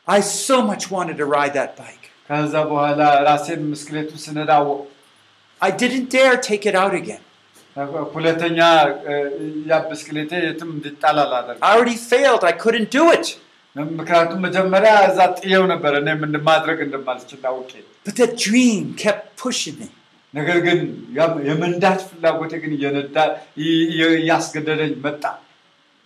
I 0.08 0.20
so 0.42 0.56
much 0.70 0.84
wanted 0.96 1.16
to 1.22 1.26
ride 1.36 1.54
that 1.60 1.72
bike. 1.76 2.06
ከዛ 2.30 2.54
በኋላ 2.70 3.00
ራሴን 3.28 3.62
ብስክሌቱ 3.72 4.10
ስነዳ 4.24 4.50
አወቅኩ። 4.60 4.84
I 5.60 5.70
didn't 5.82 6.08
dare 6.10 6.36
take 6.48 6.64
it 6.70 6.76
out 6.82 6.94
again. 7.02 7.22
ሁለተኛ 8.16 8.58
እ፣ 9.10 9.14
ያ 9.70 9.78
ብስክሌቴ 9.88 10.30
የትም 10.46 10.70
እንዲጣል 10.76 11.16
አላደርግም። 11.24 11.62
I 11.68 11.72
already 11.76 11.98
failed. 12.12 12.42
I 12.52 12.56
couldn't 12.62 12.90
do 12.98 13.04
it. 13.16 13.26
ምክንያቱም 13.98 14.38
መጀመሪያ 14.46 14.92
እዛ 15.08 15.18
ጥየው 15.38 15.64
ነበረ 15.72 15.92
እኔ 16.02 16.08
ምን 16.22 16.34
ማድረግ 16.48 16.78
እንደማልችል 16.86 17.40
አውቄ። 17.50 17.72
But 18.06 18.14
that 18.20 18.32
dream 18.46 18.84
kept 19.04 19.24
pushing 19.44 19.76
me. 19.80 19.88
ነገር 20.34 20.58
ግን 20.66 20.78
ያ- 21.18 21.36
የመንዳት 21.48 22.00
ፍላጎቴ 22.08 22.52
ግን 22.62 22.72
እየነዳ 22.76 23.16
ይ- 23.64 23.86
ይ- 23.98 24.16
እያስገደደኝ 24.22 24.92
መጣ። 25.06 25.22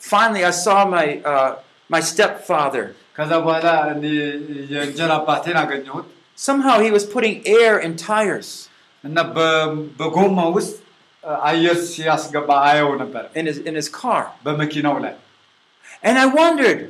Finally, 0.00 0.42
I 0.44 0.54
saw 0.64 0.80
my, 0.96 1.06
uh, 1.32 1.50
my 1.90 2.00
stepfather. 2.10 2.84
ከዛ 3.16 3.32
በኋላ 3.44 3.66
እኔ 3.94 4.04
የእንጀራ 4.72 5.10
አባቴን 5.20 5.56
አገኘሁት 5.62 6.06
Somehow 6.38 6.76
he 6.84 6.90
was 6.90 7.04
putting 7.14 7.36
air 7.58 7.74
in 7.86 7.92
tires 8.08 8.48
እና 9.04 9.18
በ- 9.36 9.66
በጎማ 9.98 10.38
ውስጥ 10.56 10.72
አየር 11.48 11.76
ሲያስገባ 11.92 12.48
አየው 12.68 12.90
ነበር 13.02 13.24
in 13.40 13.44
his, 13.50 13.58
in 13.68 13.74
his 13.80 13.88
car. 14.00 14.22
በመኪናው 14.46 14.96
ላይ 15.06 15.14
And 16.08 16.16
I 16.24 16.26
wondered, 16.38 16.80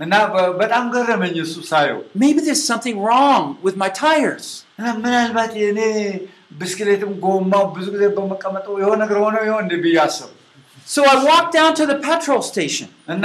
እና 0.00 0.14
በ- 0.34 0.52
በጣም 0.60 0.84
ገረመኝ 0.94 1.34
እሱ 1.44 1.54
ሳየው 1.70 1.98
maybe 2.22 2.40
there's 2.46 2.64
something 2.72 2.96
wrong 3.06 3.42
with 3.66 3.76
my 3.82 3.90
tires. 4.04 4.46
እና 4.78 4.86
ምናልባት 5.04 5.52
የእኔ 5.62 5.80
ብስክሌትም 6.60 7.12
ጎማው 7.24 7.64
ብዙ 7.76 7.86
ጊዜ 7.94 8.04
በመቀመጡ 8.16 8.66
የሆነ 8.82 8.98
ነገር 9.04 9.18
ሆነ 9.24 9.36
ይሆን 9.48 9.62
እንደ 9.66 9.74
ብዬ 9.84 9.98
አሰብኩ። 10.06 10.36
So 10.86 11.00
I 11.12 11.16
walked 11.28 11.52
down 11.58 11.72
to 11.80 11.84
the 11.90 11.98
petrol 12.06 12.40
station, 12.52 12.88
እና 13.14 13.24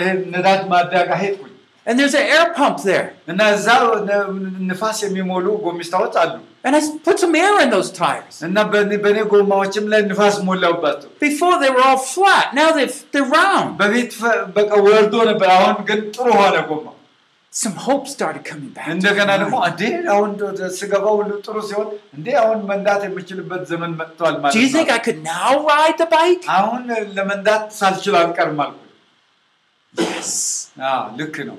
ይሄ 0.00 0.08
ነዳጅ 0.34 0.60
ማደያ 0.72 1.00
ጋር 1.10 1.18
ሄድኩኝ 1.22 1.53
and 1.86 1.94
there's 1.98 2.14
an 2.14 2.26
air 2.34 2.46
pump 2.58 2.76
there. 2.82 3.06
እና 3.32 3.40
እዛ 3.56 3.66
ነ- 4.08 4.26
ንፋስ 4.70 4.98
የሚሞሉ 5.06 5.46
ጎሚስታዎች 5.66 6.14
አሉ 6.22 6.32
And 6.66 6.74
I 6.76 6.80
s- 6.80 6.90
put 7.06 7.16
some 7.22 7.34
air 7.42 7.54
in 7.62 7.70
those 7.74 7.90
tires. 7.98 8.36
እና 8.48 8.56
በእኔ 8.72 8.90
በእኔ 9.04 9.18
ጎማዎችም 9.32 9.84
ላይ 9.92 10.00
ንፋስ 10.10 10.36
ሞላውባቸው። 10.48 11.08
Before 11.26 11.54
they 11.62 11.70
were 11.76 11.84
all 11.90 12.00
flat, 12.10 12.48
now 12.60 12.68
they've, 12.76 12.96
they're 13.12 13.30
round. 13.38 13.70
በፊት 13.82 14.10
ፈ- 14.22 14.40
በቃ 14.58 14.70
ወርዶ 14.86 15.14
ነበር፣ 15.30 15.48
አሁን 15.58 15.76
ግን 15.90 16.00
ጥሩ 16.16 16.26
ሆነ 16.40 16.56
ጎማ። 16.70 16.86
Some 17.52 17.76
hope 17.86 18.04
started 18.14 18.42
coming 18.48 18.68
back. 18.74 18.84
to 18.88 18.92
እንደገና 18.96 19.30
my 19.32 19.38
ደግሞ 19.42 19.56
mind. 19.62 19.70
እንዴ 19.70 19.82
አሁን 20.14 20.28
ወደ 20.48 20.60
ስገባ 20.80 21.06
ሁሉ 21.18 21.30
ጥሩ 21.46 21.56
ሲሆን 21.70 21.88
እንዴ 22.16 22.26
አሁን 22.42 22.58
መንዳት 22.70 23.02
የምችልበት 23.08 23.62
ዘመን 23.72 23.92
መጥቷል 24.00 24.34
ማለት 24.42 24.54
Do 24.56 24.62
you 24.64 24.70
think 24.76 24.88
ነው። 24.90 24.96
I 24.98 25.02
could 25.06 25.20
now 25.32 25.50
ride 25.72 25.96
the 26.02 26.08
bike? 26.18 26.44
አሁን 26.58 26.84
ለመንዳት 27.16 27.64
ሳልችል 27.80 28.16
አልቀርም 28.22 28.60
አልኩኝ። 28.66 28.86
Yes. 29.94 30.30
አዎ 30.90 31.02
ልክ 31.20 31.36
ነው። 31.48 31.58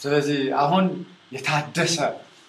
ስለዚህ 0.00 0.40
አሁን 0.62 0.84
የታደሰ 1.36 1.96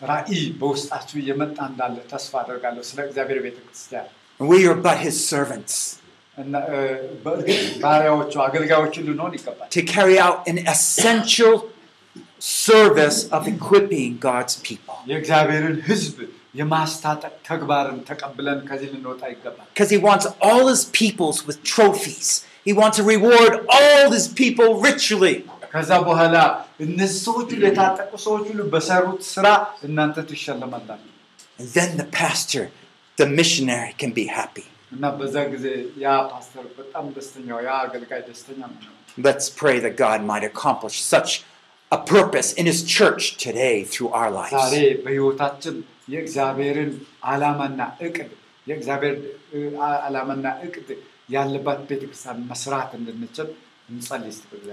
ራዕይ 0.02 0.41
በውስጣችሁ 0.62 1.17
እየመጣ 1.21 1.58
እንዳለ 1.71 1.97
ተስፋ 2.13 2.34
አደርጋለሁ 2.41 2.84
ስለ 2.89 2.99
እግዚአብሔር 3.10 3.39
ቤተ 3.45 3.58
ክርስቲያን 3.67 4.08
And 4.39 4.47
we 4.52 4.60
are 4.69 4.78
but 4.86 4.97
his 4.99 5.17
servants 5.34 5.73
እና 6.38 6.54
እ፣ 6.69 6.78
በእርግጥ 7.26 7.60
ባሪያዎቹ 7.84 8.34
አገልጋዮቹ 8.45 8.95
ልንሆን 9.08 9.34
ይገባል። 9.38 9.67
to 9.71 9.82
carry 9.93 10.15
out 10.26 10.38
an 10.52 10.58
essential 10.73 11.54
service 12.39 13.19
of 13.30 13.41
equipping 13.47 14.10
God's 14.21 14.56
people. 14.69 14.95
የእግዚአብሔርን 15.12 15.78
ሕዝብ 15.89 16.15
የማስታጠቅ 16.56 17.34
ተግባርን 17.49 17.99
ተቀብለን 18.10 18.60
ከዚህ 18.69 18.89
ልንወጣ 18.93 19.21
ይገባል። 19.34 19.67
Because 19.71 19.91
he 19.91 19.99
wants 19.99 20.26
all 20.41 20.63
his 20.73 20.84
peoples 20.99 21.38
with 21.47 21.60
trophies. 21.65 22.28
He 22.67 22.73
wants 22.73 22.97
to 22.99 23.06
reward 23.06 23.54
all 23.78 24.06
his 24.12 24.28
people 24.41 24.69
richly. 24.89 25.36
ከዛ 25.72 25.90
በኋላ 26.09 26.37
እነዚህ 26.87 27.20
ሰዎች 27.28 27.48
ሁሉ 27.54 27.62
የታጠቁ 27.68 28.11
ሰዎች 28.26 28.44
ሁሉ 28.52 28.62
በሰሩት 28.74 29.22
ስራ 29.35 29.46
እናንተ 29.88 30.16
ትሸለማላችሁ 30.31 31.14
And 31.61 31.68
then 31.76 31.90
the 31.96 32.09
pastor, 32.18 32.64
the 33.18 33.26
missionary, 33.38 33.92
can 34.02 34.12
be 34.18 34.26
happy. 34.38 34.66
እና 34.94 35.04
በዛ 35.18 35.37
ጊዜ 35.54 35.66
ያ 36.04 36.09
ፓስተር 36.33 36.66
በጣም 36.78 37.04
ደስተኛው 37.16 37.59
ያ 37.66 37.70
አገልጋይ 37.85 38.20
ደስተኛ 38.28 38.61
ነው። 38.74 38.94
Let's 39.18 39.46
pray 39.62 39.76
that 39.85 39.94
God 40.07 40.20
might 40.31 40.44
accomplish 40.52 40.96
such 41.14 41.31
a 41.92 41.98
purpose 42.14 42.48
in 42.61 42.64
his 42.72 42.81
church 42.96 43.22
today 43.46 43.76
through 43.92 44.11
our 44.20 44.31
lives. 44.40 44.62
የእግዚአብሔር 46.12 46.78
ዓላማና 50.07 50.46
እቅድ 50.66 50.88
ያለባት 51.35 51.81
ቤተክርስቲያን 51.90 52.38
መስራት 52.50 52.90
እንድንችል 52.98 53.48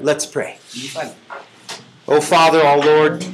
Let's 0.02 0.26
pray. 0.26 0.58
O 2.08 2.18
oh, 2.18 2.22
Father, 2.22 2.62
our 2.62 2.78
Lord. 2.78 3.26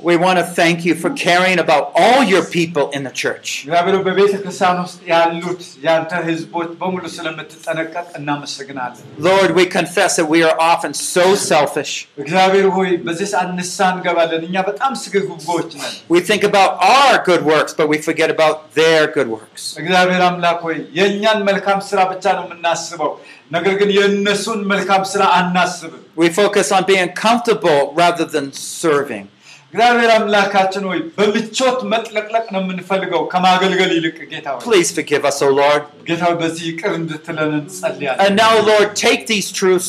we 0.00 0.14
want 0.16 0.38
to 0.38 0.44
thank 0.44 0.84
you 0.84 0.94
for 0.94 1.08
caring 1.10 1.58
about 1.58 1.90
all 1.94 2.22
your 2.22 2.44
people 2.46 2.90
in 2.90 3.02
the 3.02 3.12
church. 3.22 3.46
እግዚአብሔር 3.64 3.94
በቤተ 4.06 4.32
ክርስቲያን 4.42 4.78
ውስጥ 4.84 4.98
ያሉት 5.12 5.60
ያንተ 5.86 6.10
ህዝቦች 6.26 6.68
በሙሉ 6.80 7.02
ስለምትጠነቀቅ 7.14 8.04
እናመሰግናለን። 8.18 9.04
Lord, 9.28 9.50
we 9.58 9.64
confess 9.76 10.12
that 10.18 10.28
we 10.34 10.40
are 10.48 10.56
often 10.70 10.92
so 11.12 11.24
selfish. 11.50 11.92
እግዚአብሔር 12.24 12.66
ሆይ 12.76 12.90
በዚህ 13.06 13.28
ሰዓት 13.32 13.48
ንስሐ 13.58 13.86
እንገባለን። 13.94 14.42
እኛ 14.48 14.56
በጣም 14.70 14.92
ስግብግቦች 15.04 15.70
ነን። 15.80 15.94
We 16.14 16.20
think 16.30 16.44
about 16.50 16.70
our 16.96 17.14
good 17.30 17.44
works, 17.52 17.72
but 17.78 17.88
we 17.92 17.98
forget 18.08 18.28
about 18.36 18.56
their 18.80 19.02
good 19.16 19.30
works. 19.36 19.62
እግዚአብሔር 19.82 20.24
አምላክ 20.28 20.60
ሆይ 20.66 20.76
የእኛን 20.98 21.40
መልካም 21.50 21.80
ስራ 21.90 21.98
ብቻ 22.12 22.24
ነው 22.38 22.44
የምናስበው፣ 22.48 23.12
ነገር 23.56 23.74
ግን 23.80 23.90
የእነሱን 23.98 24.60
መልካም 24.74 25.04
ስራ 25.14 25.22
አናስብም። 25.38 26.02
We 26.24 26.28
focus 26.42 26.68
on 26.76 26.84
being 26.92 27.10
comfortable 27.26 27.80
rather 28.02 28.26
than 28.36 28.46
serving. 28.82 29.24
እግዚአብሔር 29.70 30.10
አምላካችን 30.16 30.84
ሆይ 30.88 31.00
በምቾት 31.16 31.80
መጥለቅለቅ 31.92 32.44
ነው 32.54 32.60
የምንፈልገው 32.62 33.22
ከማገልገል 33.32 33.90
ይልቅ 33.96 34.16
ጌታ 34.32 34.46
ሆይ 34.54 34.62
Please 34.66 34.90
forgive 34.98 35.24
us, 35.30 35.38
O 35.42 35.50
Lord. 35.60 35.82
ጌታ 36.08 36.22
ሆይ 36.28 36.36
በዚህ 36.42 36.64
ይቅር 36.70 36.92
እንድትለን 37.00 37.50
እንጸልያለን። 37.60 38.20
And 38.24 38.32
now, 38.36 38.52
Lord, 38.70 38.88
take 39.04 39.22
these 39.32 39.48
truths 39.58 39.88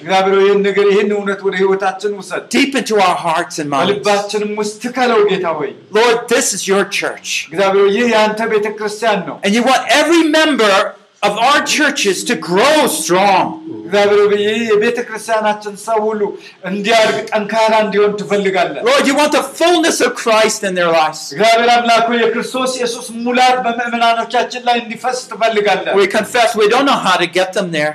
እግዚአብሔር 0.00 0.34
ሆይ 0.38 0.46
ይህን 0.48 0.62
ነገር 0.68 0.86
ይህን 0.92 1.10
እውነት 1.18 1.40
ወደ 1.48 1.54
ህይወታችን 1.62 2.14
ውሰድ፣ 2.20 2.42
deep 2.56 2.72
into 2.80 2.96
our 3.06 3.18
hearts 3.26 3.56
and 3.62 3.68
minds. 3.74 3.90
በልባችንም 3.90 4.52
ውስጥ 4.62 4.76
ትከለው 4.86 5.20
ጌታ 5.32 5.46
ሆይ 5.60 5.70
Lord, 5.92 6.16
this 6.34 6.48
is 6.56 6.64
your 6.72 6.84
church. 7.00 7.28
እግዚአብሔር 7.52 7.82
ሆይ 7.86 7.92
ይህ 7.98 8.08
የአንተ 8.14 8.40
ቤተ 8.54 8.66
ክርስቲያን 8.78 9.20
ነው። 9.30 9.36
And 9.46 9.52
you 9.58 9.64
want 9.70 9.84
every 10.00 10.22
member 10.38 10.74
of 11.27 11.33
our 11.47 11.59
churches 11.77 12.23
to 12.29 12.35
grow 12.49 12.87
strong. 12.87 13.45
Lord, 18.89 19.05
you 19.09 19.15
want 19.15 19.31
the 19.31 19.43
fullness 19.59 19.97
of 20.01 20.11
Christ 20.23 20.63
in 20.63 20.73
their 20.79 20.89
lives. 20.99 21.19
We 25.95 26.07
confess 26.17 26.55
we 26.55 26.67
don't 26.73 26.85
know 26.85 26.99
how 27.07 27.17
to 27.23 27.27
get 27.39 27.49
them 27.57 27.67
there. 27.71 27.91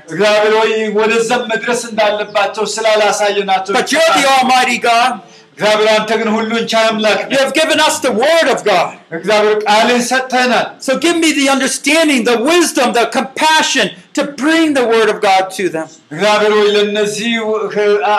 But 3.78 3.88
you're 3.92 4.12
the 4.20 4.26
Almighty 4.38 4.78
God. 4.90 5.10
እግዚአብሔር 5.59 5.89
አንተ 5.95 6.11
ግን 6.19 6.29
ሁሉን 6.35 6.63
ቻይ 6.71 6.85
አምላክ 6.91 7.17
You 7.23 7.29
ነህ። 7.31 7.41
have 7.41 7.53
given 7.53 7.79
us 7.79 7.95
the 7.99 8.13
Word 8.23 8.47
of 8.53 8.59
God. 8.65 8.87
እግዚአብሔር 9.17 9.55
ቃልን 9.67 10.01
ሰጥተናል። 10.11 10.65
So 10.87 10.91
give 11.05 11.17
me 11.17 11.29
the 11.39 11.47
understanding, 11.49 12.21
the 12.31 12.37
wisdom, 12.51 12.87
the 12.93 13.05
compassion 13.17 13.87
to 14.13 14.23
bring 14.41 14.67
the 14.73 14.85
Word 14.85 15.09
of 15.09 15.17
God 15.21 15.45
to 15.57 15.63
them. 15.75 15.87
እግዚአብሔር 16.13 16.51
ሆይ 16.57 16.67
ለእነዚህ 16.75 17.33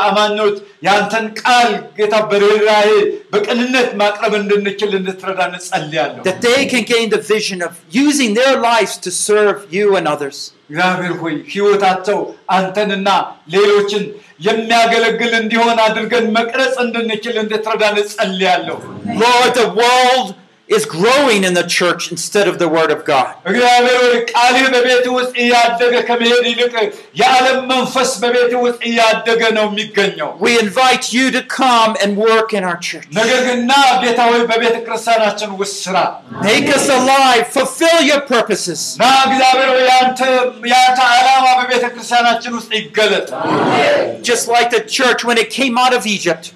አማኞች 0.08 0.56
የአንተን 0.86 1.26
ቃል 1.42 1.68
ጌታ 1.98 2.14
በርኅራኄ 2.30 2.90
በቅንነት 3.32 3.88
ማቅረብ 4.02 4.34
እንድንችል 4.40 4.92
እንድትረዳ 5.00 5.40
እንጸልያለሁ። 5.50 6.22
That 6.28 6.40
they 6.48 6.60
can 6.72 6.84
gain 6.92 7.08
the 7.16 7.22
vision 7.34 7.58
of 7.68 7.72
using 8.04 8.30
their 8.40 8.54
lives 8.70 8.94
to 9.06 9.10
serve 9.26 9.58
you 9.76 9.86
and 10.00 10.06
others. 10.14 10.38
እግዚአብሔር 10.70 11.12
ሆይ 11.22 11.34
ሕይወታቸው 11.52 12.18
አንተንና 12.58 13.08
ሌሎችን 13.54 14.04
የሚያገለግል 14.46 15.32
እንዲሆን 15.42 15.78
አድርገን 15.84 16.26
መቅረጽ 16.38 16.74
እንድንችል 16.84 17.36
እንድትረዳ 17.42 17.82
እንጸልያለሁ። 17.92 18.78
Lord, 19.24 19.52
the 19.60 19.68
world 19.80 20.28
is 20.71 20.85
growing 20.85 21.43
in 21.43 21.53
the 21.53 21.63
church 21.63 22.11
instead 22.11 22.47
of 22.47 22.57
the 22.57 22.67
Word 22.67 22.91
of 22.91 23.03
God. 23.03 23.35
We 30.39 30.59
invite 30.59 31.11
you 31.11 31.31
to 31.31 31.41
come 31.43 31.95
and 32.01 32.17
work 32.17 32.53
in 32.53 32.63
our 32.63 32.77
church. 32.77 33.07
Make 36.41 36.69
us 36.75 36.87
alive, 36.89 37.47
fulfill 37.47 38.01
your 38.01 38.21
purposes. 38.21 38.97
Just 44.21 44.47
like 44.47 44.69
the 44.69 44.81
church 44.81 45.25
when 45.25 45.37
it 45.37 45.49
came 45.49 45.77
out 45.77 45.93
of 45.93 46.05
Egypt. 46.05 46.53